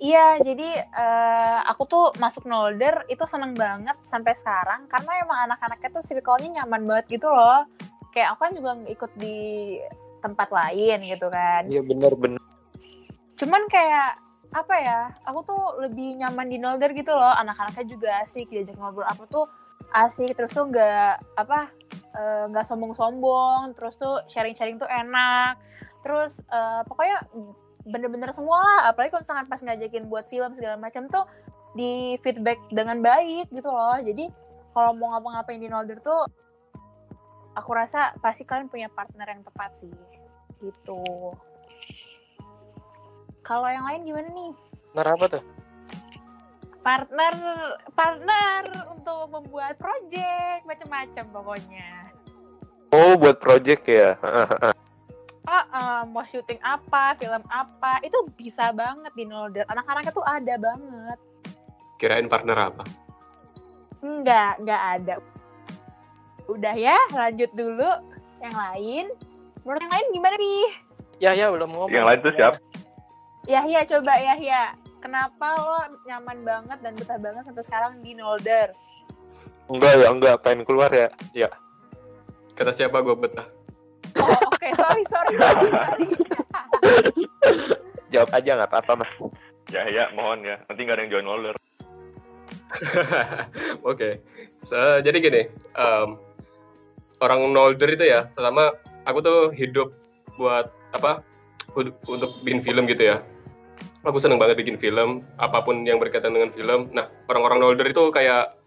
Iya, 0.00 0.40
jadi 0.40 0.80
eh, 0.80 1.60
aku 1.68 1.84
tuh 1.84 2.04
masuk 2.16 2.48
Nolder 2.48 3.04
itu 3.12 3.20
seneng 3.28 3.52
banget 3.52 4.00
sampai 4.00 4.32
sekarang 4.32 4.88
karena 4.88 5.12
emang 5.20 5.38
anak-anaknya 5.52 5.92
tuh 5.92 6.00
circle-nya 6.00 6.64
nyaman 6.64 6.88
banget 6.88 7.20
gitu 7.20 7.28
loh. 7.28 7.68
Kayak 8.08 8.32
aku 8.32 8.40
kan 8.48 8.52
juga 8.56 8.70
ikut 8.88 9.12
di 9.20 9.38
tempat 10.24 10.48
lain 10.48 10.98
gitu 11.04 11.28
kan. 11.28 11.68
iya 11.68 11.84
bener-bener 11.84 12.40
Cuman 13.36 13.68
kayak 13.68 14.16
apa 14.56 14.74
ya? 14.80 15.00
Aku 15.28 15.44
tuh 15.44 15.84
lebih 15.84 16.16
nyaman 16.16 16.48
di 16.48 16.56
Nolder 16.56 16.96
gitu 16.96 17.12
loh. 17.12 17.36
Anak-anaknya 17.36 17.84
juga 17.84 18.08
asik 18.24 18.48
diajak 18.48 18.80
ngobrol 18.80 19.04
apa 19.04 19.28
tuh 19.28 19.44
asik 19.92 20.32
terus 20.32 20.52
tuh 20.54 20.64
nggak 20.70 21.12
apa 21.34 21.68
eh, 22.14 22.44
nggak 22.48 22.64
sombong-sombong 22.66 23.74
terus 23.74 23.98
tuh 23.98 24.22
sharing-sharing 24.30 24.78
tuh 24.78 24.86
enak 24.86 25.58
terus 26.00 26.40
eh, 26.46 26.82
pokoknya 26.86 27.26
bener-bener 27.90 28.30
semua 28.30 28.62
lah 28.62 28.80
apalagi 28.94 29.10
kalau 29.10 29.22
misalkan 29.26 29.46
pas 29.50 29.60
ngajakin 29.60 30.04
buat 30.06 30.24
film 30.24 30.54
segala 30.54 30.78
macam 30.78 31.10
tuh 31.10 31.26
di 31.74 32.18
feedback 32.18 32.58
dengan 32.70 32.98
baik 32.98 33.50
gitu 33.50 33.70
loh. 33.70 33.98
Jadi 33.98 34.26
kalau 34.70 34.94
mau 34.94 35.14
ngapa-ngapain 35.14 35.58
di 35.58 35.68
Nolder 35.70 35.98
tuh 36.02 36.26
aku 37.54 37.70
rasa 37.74 38.14
pasti 38.22 38.46
kalian 38.46 38.70
punya 38.70 38.88
partner 38.90 39.26
yang 39.26 39.42
tepat 39.42 39.70
sih. 39.78 39.94
Gitu. 40.62 41.02
Kalau 43.42 43.66
yang 43.66 43.86
lain 43.86 44.06
gimana 44.06 44.28
nih? 44.30 44.50
Bener 44.94 45.08
apa 45.14 45.26
tuh? 45.26 45.44
Partner 46.80 47.34
partner 47.92 48.62
untuk 48.94 49.28
membuat 49.28 49.76
project 49.76 50.64
macam-macam 50.64 51.24
pokoknya. 51.28 51.90
Oh 52.90 53.14
buat 53.14 53.38
project 53.38 53.86
ya 53.86 54.18
eh, 56.00 56.06
mau 56.08 56.24
syuting 56.24 56.60
apa 56.64 57.12
film 57.20 57.44
apa 57.52 58.00
itu 58.00 58.16
bisa 58.32 58.72
banget 58.72 59.12
di 59.12 59.28
Nolder 59.28 59.68
anak-anaknya 59.68 60.12
tuh 60.16 60.24
ada 60.24 60.54
banget 60.56 61.18
Kirain 62.00 62.32
partner 62.32 62.72
apa? 62.72 62.88
Enggak, 64.00 64.56
enggak 64.56 64.82
ada. 64.96 65.14
Udah 66.48 66.72
ya, 66.72 66.96
lanjut 67.12 67.52
dulu. 67.52 67.92
Yang 68.40 68.56
lain, 68.56 69.06
menurut 69.60 69.80
yang 69.84 69.92
lain 69.92 70.06
gimana 70.16 70.36
nih? 70.40 70.68
ya 71.20 71.36
ya 71.36 71.52
belum 71.52 71.68
ngomong 71.68 71.92
Yang 71.92 72.06
lain 72.08 72.18
tuh 72.24 72.32
siapa? 72.32 72.56
Yahya 73.44 73.84
coba 73.84 74.16
Yahya. 74.16 74.72
Kenapa 75.04 75.46
lo 75.60 76.00
nyaman 76.08 76.40
banget 76.40 76.78
dan 76.80 76.96
betah 76.96 77.20
banget 77.20 77.44
sampai 77.44 77.64
sekarang 77.68 77.92
di 78.00 78.16
Nolder? 78.16 78.72
enggak 79.70 79.94
ya 80.02 80.08
enggak 80.10 80.34
pengen 80.42 80.66
keluar 80.66 80.90
ya 80.90 81.06
ya 81.30 81.48
Kata 82.58 82.74
siapa 82.74 83.00
gue 83.00 83.14
betah? 83.16 83.46
Oh, 84.18 84.38
oke, 84.50 84.68
sorry, 84.74 85.04
sorry, 85.06 85.34
sorry, 85.38 85.68
sorry. 85.70 86.06
jawab 88.10 88.30
aja 88.34 88.58
nggak 88.58 88.70
apa-apa 88.70 89.06
mas 89.06 89.12
Ya 89.70 89.86
ya 89.86 90.10
mohon 90.18 90.42
ya. 90.42 90.58
Nanti 90.66 90.80
nggak 90.82 90.96
ada 90.98 91.02
yang 91.06 91.12
join 91.14 91.26
Nolder. 91.30 91.54
Oke, 93.90 94.22
So, 94.58 94.78
jadi 95.02 95.18
gini, 95.22 95.42
em, 95.78 96.08
orang 97.22 97.54
Nolder 97.54 97.90
itu 97.94 98.02
ya, 98.06 98.26
pertama 98.34 98.74
aku 99.06 99.18
tuh 99.22 99.40
hidup 99.54 99.94
buat 100.34 100.74
apa? 100.90 101.22
Untuk 102.06 102.42
bikin 102.42 102.58
film 102.62 102.90
gitu 102.90 103.14
ya. 103.14 103.22
Aku 104.02 104.18
seneng 104.18 104.42
banget 104.42 104.58
bikin 104.58 104.74
film, 104.74 105.22
apa 105.38 105.62
pun 105.62 105.86
yang 105.86 106.02
berkaitan 106.02 106.34
dengan 106.34 106.50
film. 106.50 106.90
Nah, 106.90 107.06
orang-orang 107.30 107.62
Nolder 107.62 107.86
itu 107.86 108.10
kayak 108.10 108.58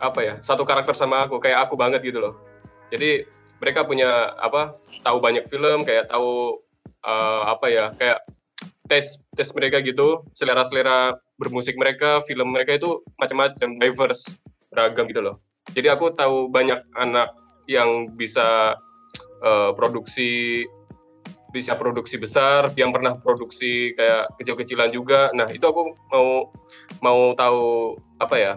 apa 0.00 0.20
ya? 0.24 0.34
Satu 0.40 0.64
karakter 0.64 0.96
sama 0.96 1.28
aku, 1.28 1.36
kayak 1.36 1.68
aku 1.68 1.76
banget 1.76 2.00
gitu 2.00 2.16
loh. 2.22 2.40
Jadi 2.88 3.28
mereka 3.60 3.86
punya 3.86 4.34
apa? 4.40 4.76
Tahu 5.04 5.18
banyak 5.20 5.46
film, 5.46 5.84
kayak 5.86 6.08
tahu 6.10 6.60
eh, 7.04 7.42
apa 7.46 7.66
ya? 7.68 7.86
Kayak 7.94 8.24
tes 8.90 9.22
tes 9.36 9.48
mereka 9.54 9.78
gitu, 9.84 10.26
selera-selera 10.34 11.14
bermusik 11.38 11.78
mereka, 11.78 12.20
film 12.26 12.50
mereka 12.50 12.74
itu 12.76 13.00
macam-macam, 13.22 13.78
diverse, 13.78 14.26
beragam 14.72 15.06
gitu 15.06 15.22
loh. 15.22 15.36
Jadi 15.70 15.86
aku 15.86 16.10
tahu 16.12 16.50
banyak 16.50 16.82
anak 16.98 17.30
yang 17.70 18.10
bisa 18.18 18.74
eh, 19.44 19.70
produksi 19.76 20.64
bisa 21.50 21.74
produksi 21.74 22.14
besar, 22.14 22.70
yang 22.78 22.94
pernah 22.94 23.18
produksi 23.18 23.94
kayak 23.98 24.30
kecil-kecilan 24.38 24.94
juga. 24.94 25.34
Nah, 25.34 25.50
itu 25.50 25.66
aku 25.66 25.98
mau 26.10 26.54
mau 27.02 27.34
tahu 27.34 27.98
apa 28.22 28.36
ya? 28.38 28.54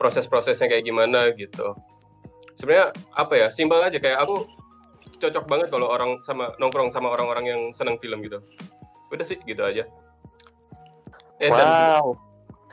proses-prosesnya 0.00 0.72
kayak 0.72 0.88
gimana 0.88 1.28
gitu. 1.36 1.76
Sebenarnya 2.60 2.86
apa 3.10 3.34
ya 3.34 3.46
simpel 3.48 3.80
aja 3.80 3.96
kayak 3.96 4.20
aku 4.20 4.44
cocok 5.16 5.44
banget 5.46 5.68
kalau 5.68 5.88
orang 5.88 6.20
sama 6.20 6.52
nongkrong 6.56 6.88
sama 6.88 7.08
orang-orang 7.08 7.44
yang 7.46 7.60
seneng 7.70 7.96
film 7.96 8.20
gitu 8.20 8.36
udah 9.08 9.24
sih 9.24 9.40
gitu 9.40 9.60
aja 9.60 9.88
eh 11.36 11.48
dan 11.48 11.66
Wow. 11.66 12.06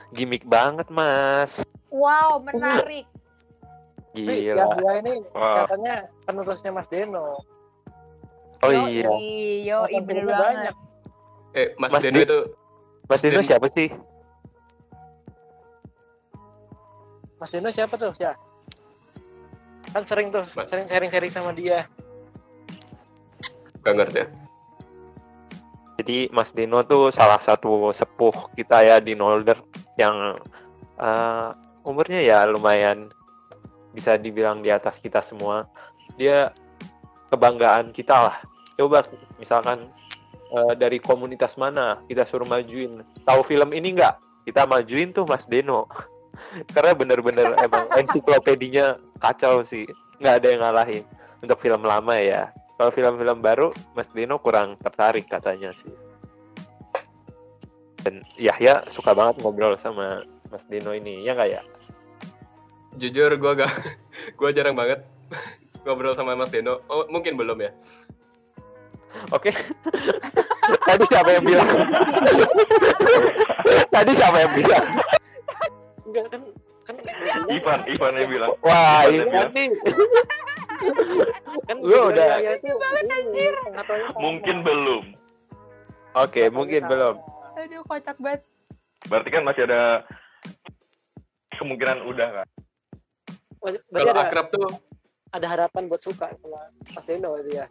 Gimik 0.10 0.44
banget, 0.44 0.88
Mas. 0.88 1.68
Wow, 1.88 2.40
menarik. 2.40 3.04
Gila. 4.14 4.56
Yahya 4.72 4.92
ini 5.02 5.20
Wah, 5.30 5.68
katanya 5.68 5.96
penerusnya 6.24 6.72
Mas 6.72 6.88
Deno. 6.88 7.44
Oh 8.60 8.72
Yoi, 8.72 9.04
iya. 9.64 9.84
Bener 10.00 10.04
filmnya 10.24 10.32
banget. 10.32 10.48
banyak. 10.72 10.76
eh 11.54 11.68
Mas, 11.76 11.92
Mas 11.92 12.02
Deno 12.02 12.20
itu 12.20 12.40
Mas 13.04 13.20
Dino 13.20 13.36
Dan- 13.36 13.44
siapa 13.46 13.68
sih? 13.68 13.88
Mas 17.38 17.52
Deno 17.52 17.70
siapa 17.70 17.94
tuh? 17.96 18.12
Ya. 18.18 18.34
Kan 19.98 20.06
sering 20.06 20.30
tuh, 20.30 20.46
Mas- 20.46 20.70
sering 20.70 20.86
sharing-sharing 20.86 21.34
sama 21.34 21.58
dia. 21.58 21.90
gak 23.82 23.98
ngerti 23.98 24.20
ya 24.22 24.28
Jadi 25.98 26.18
Mas 26.30 26.54
Dino 26.54 26.86
tuh 26.86 27.10
salah 27.10 27.42
satu 27.42 27.90
sepuh 27.90 28.54
kita 28.54 28.86
ya 28.86 29.02
di 29.02 29.18
Nolder 29.18 29.58
yang 29.98 30.38
eh, 31.02 31.50
umurnya 31.82 32.22
ya 32.22 32.46
lumayan 32.46 33.10
bisa 33.90 34.22
dibilang 34.22 34.62
di 34.62 34.70
atas 34.70 35.02
kita 35.02 35.26
semua. 35.26 35.66
Dia 36.14 36.54
kebanggaan 37.34 37.90
kita 37.90 38.30
lah. 38.30 38.38
Coba 38.78 39.02
misalkan 39.42 39.90
eh, 40.54 40.74
dari 40.78 41.02
komunitas 41.02 41.58
mana 41.58 42.06
kita 42.06 42.22
suruh 42.30 42.46
majuin. 42.46 43.02
Tahu 43.26 43.42
film 43.42 43.74
ini 43.74 43.98
nggak? 43.98 44.46
Kita 44.46 44.70
majuin 44.70 45.10
tuh 45.10 45.26
Mas 45.26 45.50
Deno. 45.50 45.90
Karena 46.72 46.92
bener-bener 46.98 47.54
emang 47.66 47.86
ensiklopedinya 47.96 48.98
kacau 49.22 49.62
sih. 49.64 49.88
Nggak 50.22 50.36
ada 50.44 50.48
yang 50.48 50.62
ngalahin. 50.64 51.04
Untuk 51.44 51.58
film 51.62 51.86
lama 51.86 52.18
ya. 52.18 52.50
Kalau 52.78 52.94
film-film 52.94 53.42
baru, 53.42 53.74
Mas 53.98 54.10
Dino 54.14 54.38
kurang 54.38 54.78
tertarik 54.82 55.26
katanya 55.26 55.74
sih. 55.74 55.90
Dan 58.06 58.22
Yahya 58.38 58.86
suka 58.88 59.18
banget 59.18 59.42
ngobrol 59.42 59.74
sama 59.82 60.22
Mas 60.54 60.64
Dino 60.70 60.94
ini, 60.94 61.26
ya 61.26 61.34
nggak 61.34 61.50
ya? 61.50 61.62
jujur 62.98 63.30
gue 63.38 63.52
gak 63.54 63.72
gue 64.40 64.50
jarang 64.52 64.76
banget 64.76 65.06
ngobrol 65.86 66.18
sama 66.18 66.34
Mas 66.34 66.52
Deno 66.52 66.82
oh 66.90 67.06
mungkin 67.08 67.38
belum 67.38 67.62
ya 67.62 67.72
Oke. 69.34 69.50
Tadi 70.86 71.04
siapa 71.10 71.32
yang 71.34 71.42
bilang? 71.42 71.66
Tadi 73.90 74.12
siapa 74.14 74.46
yang 74.46 74.54
bilang? 74.54 74.86
Enggak 76.18 76.34
kan 76.34 76.42
kan 76.88 76.96
Ivan, 77.46 77.80
Ivan 77.86 78.12
yang 78.16 78.30
bilang. 78.32 78.50
Wah, 78.66 79.06
Ivan 79.06 79.54
ini 79.54 79.76
kan 81.68 81.78
Lu 81.84 82.10
udah- 82.10 82.40
itu 82.42 82.74
anjir. 83.06 83.54
Mungkin 84.18 84.56
belum. 84.64 85.04
Oke, 86.18 86.50
mungkin 86.50 86.82
belum. 86.88 87.16
Aduh, 87.54 87.82
kocak 87.86 88.18
banget. 88.18 88.42
Berarti 89.06 89.30
kan 89.30 89.44
masih 89.46 89.70
ada 89.70 90.02
kemungkinan 91.54 92.02
udah 92.02 92.30
kan. 92.42 92.48
Kalau 93.92 94.14
akrab 94.16 94.48
tuh 94.50 94.70
ada 95.30 95.48
harapan 95.48 95.86
buat 95.86 96.02
suka 96.02 96.32
sama 96.34 96.72
Mas 96.88 97.06
Deno 97.06 97.36
berarti 97.36 97.54
ya. 97.54 97.66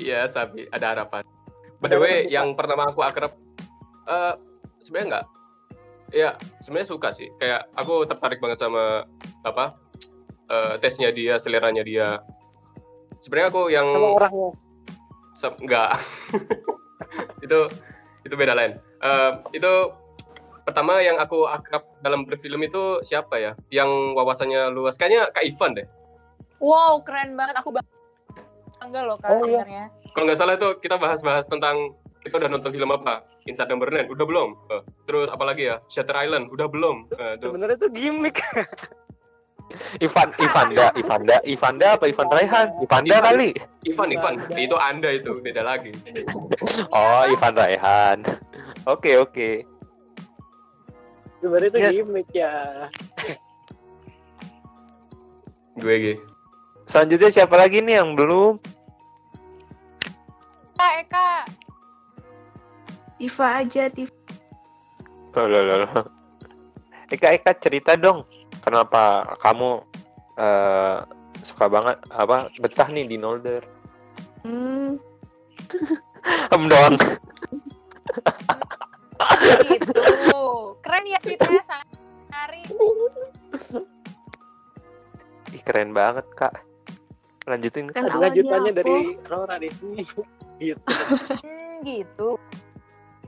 iya 0.00 0.20
sabi 0.24 0.64
ada 0.72 0.96
harapan 0.96 1.20
by 1.76 1.92
the 1.92 2.00
way 2.00 2.24
yang 2.26 2.56
pertama 2.56 2.88
aku 2.88 3.04
akrab 3.04 3.36
eh 4.08 4.34
sebenarnya 4.80 5.06
enggak 5.12 5.26
ya 6.12 6.36
sebenarnya 6.60 6.88
suka 6.88 7.08
sih. 7.10 7.28
Kayak 7.36 7.66
aku 7.74 8.04
tertarik 8.04 8.38
banget 8.38 8.60
sama 8.60 9.08
apa 9.42 9.74
eh, 10.46 10.74
tesnya 10.78 11.10
dia 11.10 11.40
seleranya 11.40 11.82
dia. 11.82 12.20
Sebenarnya 13.20 13.48
aku 13.50 13.62
yang 13.68 13.88
Sama 13.90 14.08
orangnya. 14.14 14.48
Se- 15.34 15.58
enggak. 15.58 15.90
Itu 17.44 17.66
itu 18.22 18.34
beda 18.38 18.54
lain. 18.54 18.78
Eh, 19.02 19.32
itu 19.52 19.72
pertama 20.62 21.02
yang 21.02 21.18
aku 21.18 21.50
akrab 21.50 21.82
dalam 22.00 22.22
berfilm 22.22 22.62
itu 22.62 23.02
siapa 23.02 23.34
ya? 23.34 23.52
Yang 23.68 24.14
wawasannya 24.14 24.70
luas. 24.70 24.94
Kayaknya 24.94 25.26
kak 25.34 25.42
Ivan 25.42 25.74
deh. 25.74 25.86
Wow, 26.62 27.02
keren 27.02 27.34
banget. 27.34 27.58
Aku 27.58 27.74
bangga 27.74 29.00
loh, 29.02 29.18
Kak, 29.18 29.42
Oh, 29.42 29.46
iya. 29.46 29.90
kalau 30.14 30.30
nggak 30.30 30.38
salah 30.38 30.54
itu 30.54 30.78
kita 30.78 30.98
bahas-bahas 30.98 31.46
tentang 31.46 31.94
kita 32.22 32.34
udah 32.36 32.48
nonton 32.48 32.70
film 32.70 32.90
apa 32.90 33.14
Inside 33.44 33.68
Number 33.68 33.88
Nine 33.88 34.08
udah 34.08 34.22
belum 34.22 34.48
Eh, 34.68 34.82
terus 35.02 35.26
apalagi 35.26 35.66
ya 35.66 35.82
Shutter 35.86 36.14
Island 36.16 36.48
udah 36.48 36.66
belum 36.66 37.10
Eh, 37.10 37.34
tuh. 37.36 37.50
Sebenarnya 37.50 37.76
itu 37.76 37.88
gimmick. 37.90 38.38
Ivan, 39.98 40.28
Ivanda, 40.36 40.92
Ivanda, 40.92 41.36
Ivanda 41.42 41.86
apa 41.96 42.04
Ivan 42.04 42.28
Raihan? 42.28 42.68
Ivanda 42.78 43.14
Ivan. 43.14 43.24
kali. 43.26 43.50
Ivan 43.82 44.08
Ivan 44.10 44.34
itu 44.54 44.76
anda 44.76 45.08
itu 45.08 45.32
beda 45.38 45.62
lagi 45.62 45.96
Oh, 46.92 47.24
Ivan 47.24 47.54
Raihan. 47.54 48.18
Oke, 48.84 49.16
oke. 49.16 49.64
Sebenarnya 51.38 51.68
itu 51.68 51.78
Ya. 51.78 51.90
gimmick 51.90 52.28
ya. 52.30 52.52
gue 55.74 55.94
gitu 55.96 56.20
Selanjutnya 56.84 57.30
siapa 57.32 57.56
lagi 57.56 57.80
nih 57.80 57.96
yang 57.96 58.12
belum? 58.12 58.60
Kak, 60.74 60.92
Eka. 61.00 61.28
Tifa 63.22 63.62
aja, 63.62 63.86
Tifa. 63.86 64.10
Loh, 65.32 65.46
loh, 65.46 65.62
loh, 65.62 65.76
loh. 65.86 66.04
Eka, 67.06 67.30
Eka 67.30 67.54
cerita 67.54 67.94
dong. 67.94 68.26
Kenapa 68.58 69.22
kamu 69.38 69.78
eh, 70.34 70.98
suka 71.38 71.70
banget 71.70 72.02
apa 72.10 72.50
betah 72.58 72.90
nih 72.90 73.06
di 73.06 73.14
Nolder? 73.14 73.62
Hmm, 74.42 74.98
Em 76.50 76.62
doang. 76.66 76.98
Gitu. 79.62 80.42
Keren 80.82 81.04
ya 81.06 81.18
ceritanya, 81.22 81.62
sangat 81.62 81.88
menarik. 81.94 82.66
Ih, 85.52 85.62
keren 85.62 85.94
banget, 85.94 86.26
Kak. 86.34 86.54
Lanjutin. 87.46 87.90
kan 87.90 88.06
lanjutannya 88.10 88.70
aku- 88.70 88.78
dari 88.82 88.96
Rora 89.26 89.56
di 89.58 89.70
sini. 89.70 90.02
gitu. 90.62 90.90
Hmm, 91.38 91.82
gitu. 91.82 92.28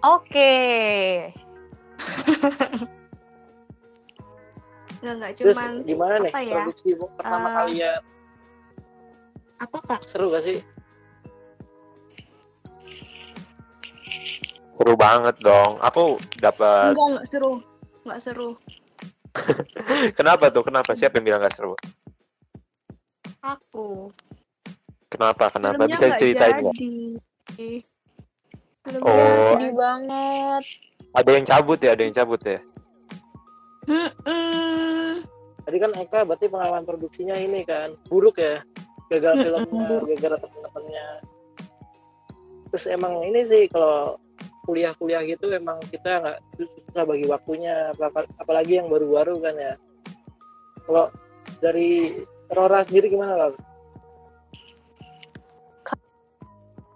Oke. 0.02 0.54
Nggak, 5.04 5.14
nggak 5.20 5.32
Terus 5.36 5.56
cuman 5.56 5.70
gimana 5.84 6.14
nih 6.24 6.32
apa 6.32 6.40
ya? 6.40 6.54
produksi 6.64 6.88
pertama 6.96 7.44
Eh, 7.44 7.54
kalian? 7.54 8.00
apa 9.60 9.78
kak? 9.84 10.00
Seru 10.08 10.32
gak 10.32 10.44
sih? 10.44 10.58
Seru 14.74 14.94
banget 14.96 15.36
dong. 15.44 15.76
Aku 15.84 16.16
dapat 16.40 16.96
Enggak, 16.96 17.08
nggak 17.14 17.26
seru. 17.30 17.52
Nggak 18.04 18.20
seru. 18.20 18.50
Kenapa 20.18 20.48
tuh? 20.48 20.62
Kenapa? 20.64 20.96
Siapa 20.96 21.20
yang 21.20 21.26
bilang 21.26 21.40
gak 21.44 21.54
seru? 21.56 21.74
Aku. 23.44 24.08
Kenapa? 25.12 25.52
Kenapa? 25.52 25.84
Filmnya 25.84 25.94
Bisa 25.94 26.06
diceritain 26.16 26.54
nggak? 26.64 26.74
Filmnya 28.84 29.08
Oh. 29.08 29.16
nggak 29.16 29.44
Sedih 29.48 29.72
banget. 29.72 30.64
Ada 31.14 31.30
yang 31.32 31.46
cabut 31.46 31.78
ya? 31.80 31.90
Ada 31.96 32.02
yang 32.04 32.14
cabut 32.14 32.40
ya? 32.44 32.58
Mm-mm. 33.84 35.24
Tadi 35.64 35.76
kan 35.80 35.90
Eka 35.96 36.20
berarti 36.24 36.46
pengalaman 36.48 36.84
produksinya 36.84 37.36
ini 37.36 37.64
kan 37.64 37.96
buruk 38.08 38.36
ya. 38.36 38.60
Gagal 39.08 39.32
Mm-mm, 39.40 39.44
filmnya, 39.64 39.96
gagal 40.16 40.32
teman-temannya. 40.40 41.06
Terus 42.72 42.84
emang 42.90 43.22
ini 43.24 43.40
sih 43.46 43.64
kalau 43.70 44.18
kuliah-kuliah 44.64 45.22
gitu 45.28 45.52
emang 45.52 45.76
kita 45.88 46.24
nggak 46.24 46.38
susah 46.56 47.04
bagi 47.04 47.28
waktunya 47.28 47.92
apal- 47.94 48.32
apalagi 48.36 48.80
yang 48.80 48.88
baru-baru 48.88 49.40
kan 49.40 49.54
ya. 49.56 49.74
Kalau 50.84 51.08
dari 51.60 52.20
Rora 52.52 52.84
sendiri 52.84 53.08
gimana 53.08 53.36
lah? 53.36 53.48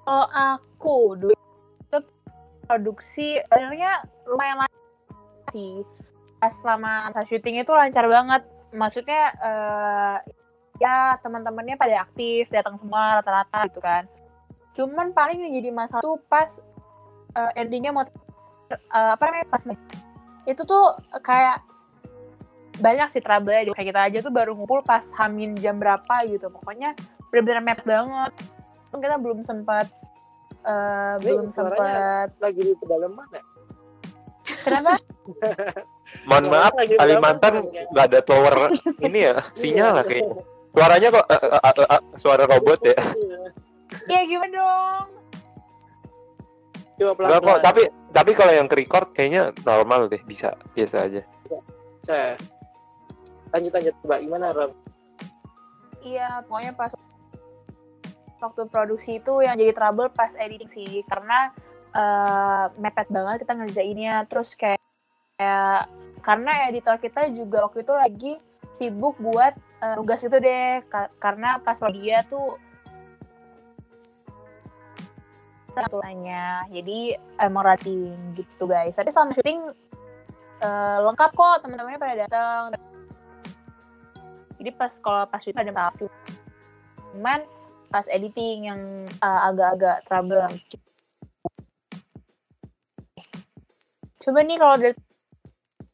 Kalau 0.04 0.24
aku 0.32 0.96
dulu 1.20 1.37
produksi 2.68 3.40
sebenarnya 3.48 4.04
lumayan 4.28 4.60
lancar 4.60 5.48
sih. 5.50 5.80
Selama 6.38 7.08
masa 7.08 7.24
syuting 7.24 7.64
itu 7.64 7.72
lancar 7.72 8.04
banget. 8.06 8.44
Maksudnya 8.70 9.22
eh, 9.40 10.16
ya 10.78 11.16
teman-temannya 11.18 11.80
pada 11.80 12.04
aktif, 12.04 12.52
datang 12.52 12.76
semua 12.76 13.18
rata-rata 13.18 13.66
gitu 13.72 13.80
kan. 13.80 14.04
Cuman 14.76 15.10
paling 15.16 15.40
yang 15.40 15.52
jadi 15.58 15.70
masalah 15.72 16.04
tuh 16.04 16.20
pas 16.28 16.60
eh, 17.34 17.60
endingnya 17.64 17.90
mau 17.90 18.04
eh, 18.04 19.10
apa 19.16 19.22
namanya 19.24 19.48
pas 19.48 19.64
itu 20.48 20.62
tuh 20.64 20.96
kayak 21.24 21.64
banyak 22.78 23.08
sih 23.10 23.18
trouble 23.18 23.50
ya 23.50 23.66
kayak 23.74 23.88
kita 23.90 24.00
aja 24.00 24.18
tuh 24.22 24.30
baru 24.30 24.54
ngumpul 24.54 24.86
pas 24.86 25.02
hamin 25.18 25.58
jam 25.58 25.82
berapa 25.82 26.24
gitu 26.30 26.46
pokoknya 26.46 26.94
bener-bener 27.28 27.60
mepet 27.60 27.82
banget 27.84 28.32
Kan 28.88 28.98
kita 29.04 29.16
belum 29.20 29.44
sempat 29.44 29.90
eh, 30.68 31.12
Ini 31.16 31.24
belum 31.24 31.48
sempat 31.48 32.28
Lagi 32.36 32.60
di 32.60 32.74
pedalaman 32.76 33.28
ya? 33.32 33.42
Mohon 36.28 36.44
kenapa 36.48 36.48
Suaranya 36.48 36.48
maaf, 36.48 36.72
Kalimantan 36.72 37.54
pedalaman, 37.68 37.84
nggak 37.92 38.04
ada 38.08 38.20
tower 38.24 38.56
ini 39.06 39.18
ya, 39.28 39.36
sinyal 39.52 39.90
lah 40.00 40.04
kayaknya. 40.04 40.34
Suaranya 40.72 41.08
kok 41.12 41.26
eh, 41.28 41.40
eh, 41.40 41.60
eh, 41.60 41.88
eh, 41.88 42.02
suara 42.16 42.44
robot 42.48 42.80
ya? 42.84 42.98
Iya 44.08 44.20
gimana 44.24 44.52
dong? 44.52 45.06
Coba 46.98 47.12
pelan 47.14 47.40
kok, 47.44 47.58
tapi 47.62 47.82
tapi 48.10 48.30
kalau 48.34 48.52
yang 48.56 48.68
record 48.68 49.08
kayaknya 49.12 49.52
normal 49.62 50.08
deh, 50.08 50.22
bisa 50.24 50.56
biasa 50.72 51.06
aja. 51.08 51.22
saya 51.98 52.40
lanjut 53.52 53.72
lanjut 53.74 53.94
coba 54.00 54.16
gimana 54.22 54.46
Ram? 54.54 54.72
Iya, 56.00 56.40
pokoknya 56.46 56.72
pas 56.78 56.92
waktu 58.38 58.70
produksi 58.70 59.18
itu 59.18 59.42
yang 59.42 59.58
jadi 59.58 59.74
trouble 59.74 60.10
pas 60.14 60.34
editing 60.38 60.70
sih, 60.70 61.02
karena 61.06 61.50
eh, 61.94 62.64
mepet 62.78 63.10
banget 63.10 63.42
kita 63.42 63.52
ngerjainnya, 63.58 64.24
terus 64.30 64.54
kayak, 64.54 64.82
kayak 65.36 65.90
karena 66.22 66.70
editor 66.70 66.96
kita 66.98 67.30
juga 67.34 67.66
waktu 67.66 67.86
itu 67.86 67.94
lagi 67.94 68.32
sibuk 68.74 69.18
buat 69.18 69.54
eh, 69.82 69.94
tugas 69.98 70.22
itu 70.22 70.36
deh, 70.38 70.82
Ka- 70.86 71.12
karena 71.18 71.58
pas 71.58 71.78
dia 71.94 72.22
tuh 72.26 72.58
aturannya, 75.78 76.74
jadi 76.74 77.14
emang 77.38 77.62
rating 77.62 78.34
gitu 78.34 78.66
guys. 78.66 78.98
Tapi 78.98 79.14
selama 79.14 79.30
syuting 79.38 79.62
eh, 80.58 80.98
lengkap 81.06 81.30
kok. 81.30 81.62
Teman-temannya 81.62 82.02
pada 82.02 82.14
datang. 82.26 82.62
Jadi 84.58 84.70
pas 84.74 84.90
kalau 84.98 85.22
pas 85.30 85.38
syuting 85.38 85.62
ada 85.62 85.70
maaf. 85.70 85.94
Cuman 85.94 87.46
pas 87.88 88.06
editing 88.12 88.68
yang 88.68 88.80
uh, 89.24 89.40
agak-agak 89.52 90.04
trouble 90.04 90.44
coba 94.18 94.38
nih 94.44 94.58
kalau 94.60 94.76
dari 94.76 94.94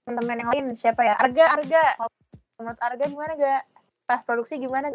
teman-teman 0.05 0.41
yang 0.43 0.51
lain 0.51 0.67
siapa 0.75 1.01
ya 1.07 1.15
Arga 1.17 1.55
Arga 1.55 1.85
Kalau 1.97 2.13
menurut 2.59 2.81
Arga 2.83 3.05
gimana 3.07 3.33
gak 3.39 3.63
pas 4.05 4.21
produksi 4.27 4.59
gimana 4.59 4.91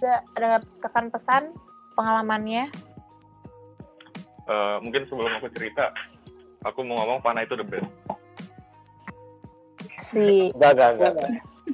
gak 0.00 0.20
ada 0.38 0.62
kesan 0.80 1.10
pesan 1.10 1.50
pengalamannya 1.98 2.70
Eh, 4.46 4.76
mungkin 4.78 5.02
sebelum 5.10 5.42
aku 5.42 5.50
cerita, 5.50 5.90
aku 6.62 6.86
mau 6.86 7.02
ngomong 7.02 7.18
Pana 7.18 7.42
itu 7.42 7.58
the 7.58 7.66
best. 7.66 7.90
si 9.98 10.54
Enggak, 10.54 10.70
enggak, 10.78 10.90
enggak. 10.94 11.14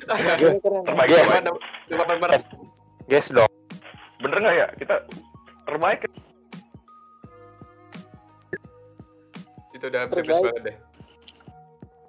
Keren, 0.08 0.56
keren. 0.64 0.82
Terbaik 0.88 1.08
Yes. 2.32 2.48
Guys 3.04 3.28
dong. 3.28 3.51
Bener 4.22 4.38
nggak 4.38 4.56
ya? 4.56 4.68
Kita 4.78 4.94
terbaik. 5.66 6.06
Itu 9.74 9.84
udah 9.90 10.02
the 10.06 10.14
best 10.14 10.28
Terbaik. 10.30 10.44
banget 10.46 10.62
deh. 10.62 10.76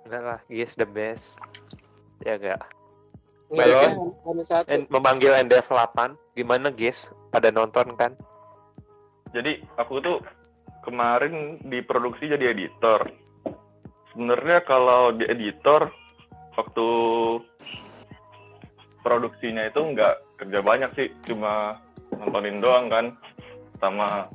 Enggak 0.05 0.23
lah, 0.23 0.39
guys 0.45 0.73
the 0.77 0.87
best. 0.87 1.25
Ya 2.21 2.37
enggak. 2.37 2.61
Nggak, 3.49 3.65
Halo. 3.69 3.81
kan, 4.21 4.37
satu. 4.45 4.67
And 4.69 4.83
memanggil 4.89 5.33
NDF 5.41 5.69
8, 5.73 6.13
gimana 6.37 6.69
guys? 6.69 7.09
Pada 7.33 7.49
nonton 7.49 7.97
kan? 7.97 8.13
Jadi 9.33 9.65
aku 9.81 9.97
tuh 10.01 10.21
kemarin 10.85 11.57
diproduksi 11.65 12.29
jadi 12.29 12.53
editor. 12.53 13.09
Sebenarnya 14.13 14.61
kalau 14.69 15.09
di 15.17 15.25
editor 15.25 15.89
waktu 16.53 16.87
produksinya 19.01 19.65
itu 19.65 19.81
nggak 19.81 20.15
kerja 20.37 20.59
banyak 20.61 20.89
sih, 20.93 21.09
cuma 21.25 21.81
nontonin 22.19 22.61
doang 22.61 22.87
kan, 22.89 23.05
sama 23.81 24.29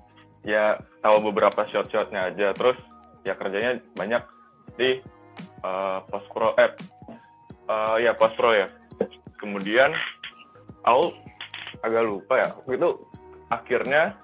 ya 0.47 0.79
tahu 1.03 1.31
beberapa 1.31 1.67
shot-shotnya 1.69 2.33
aja. 2.33 2.55
Terus 2.55 2.79
ya 3.27 3.35
kerjanya 3.35 3.83
banyak 3.95 4.23
di 4.79 5.03
eh, 5.63 5.99
post 6.09 6.29
pro, 6.33 6.55
eh 6.59 6.73
eh, 7.69 7.97
ya 8.03 8.13
post 8.15 8.35
pro 8.39 8.55
ya. 8.55 8.69
Kemudian 9.39 9.95
aku 10.83 11.15
agak 11.85 12.03
lupa 12.03 12.35
ya, 12.43 12.49
itu 12.67 12.89
akhirnya 13.49 14.19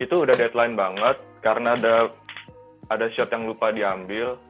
itu 0.00 0.14
udah 0.14 0.34
deadline 0.34 0.78
banget. 0.78 1.16
Karena 1.38 1.78
ada 1.78 2.10
ada 2.88 3.06
shot 3.14 3.30
yang 3.30 3.46
lupa 3.46 3.70
diambil. 3.70 4.40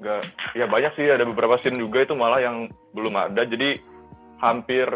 Nggak 0.00 0.22
ya 0.56 0.64
banyak 0.64 0.92
sih. 0.96 1.06
Ada 1.10 1.28
beberapa 1.28 1.60
scene 1.60 1.76
juga 1.76 2.06
itu 2.06 2.16
malah 2.16 2.40
yang 2.40 2.70
belum 2.96 3.12
ada. 3.12 3.44
Jadi 3.44 3.76
hampir 4.40 4.88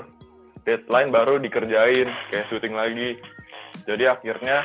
deadline 0.64 1.12
baru 1.12 1.38
dikerjain 1.40 2.08
kayak 2.32 2.48
syuting 2.48 2.74
lagi. 2.74 3.20
Jadi 3.84 4.08
akhirnya 4.08 4.64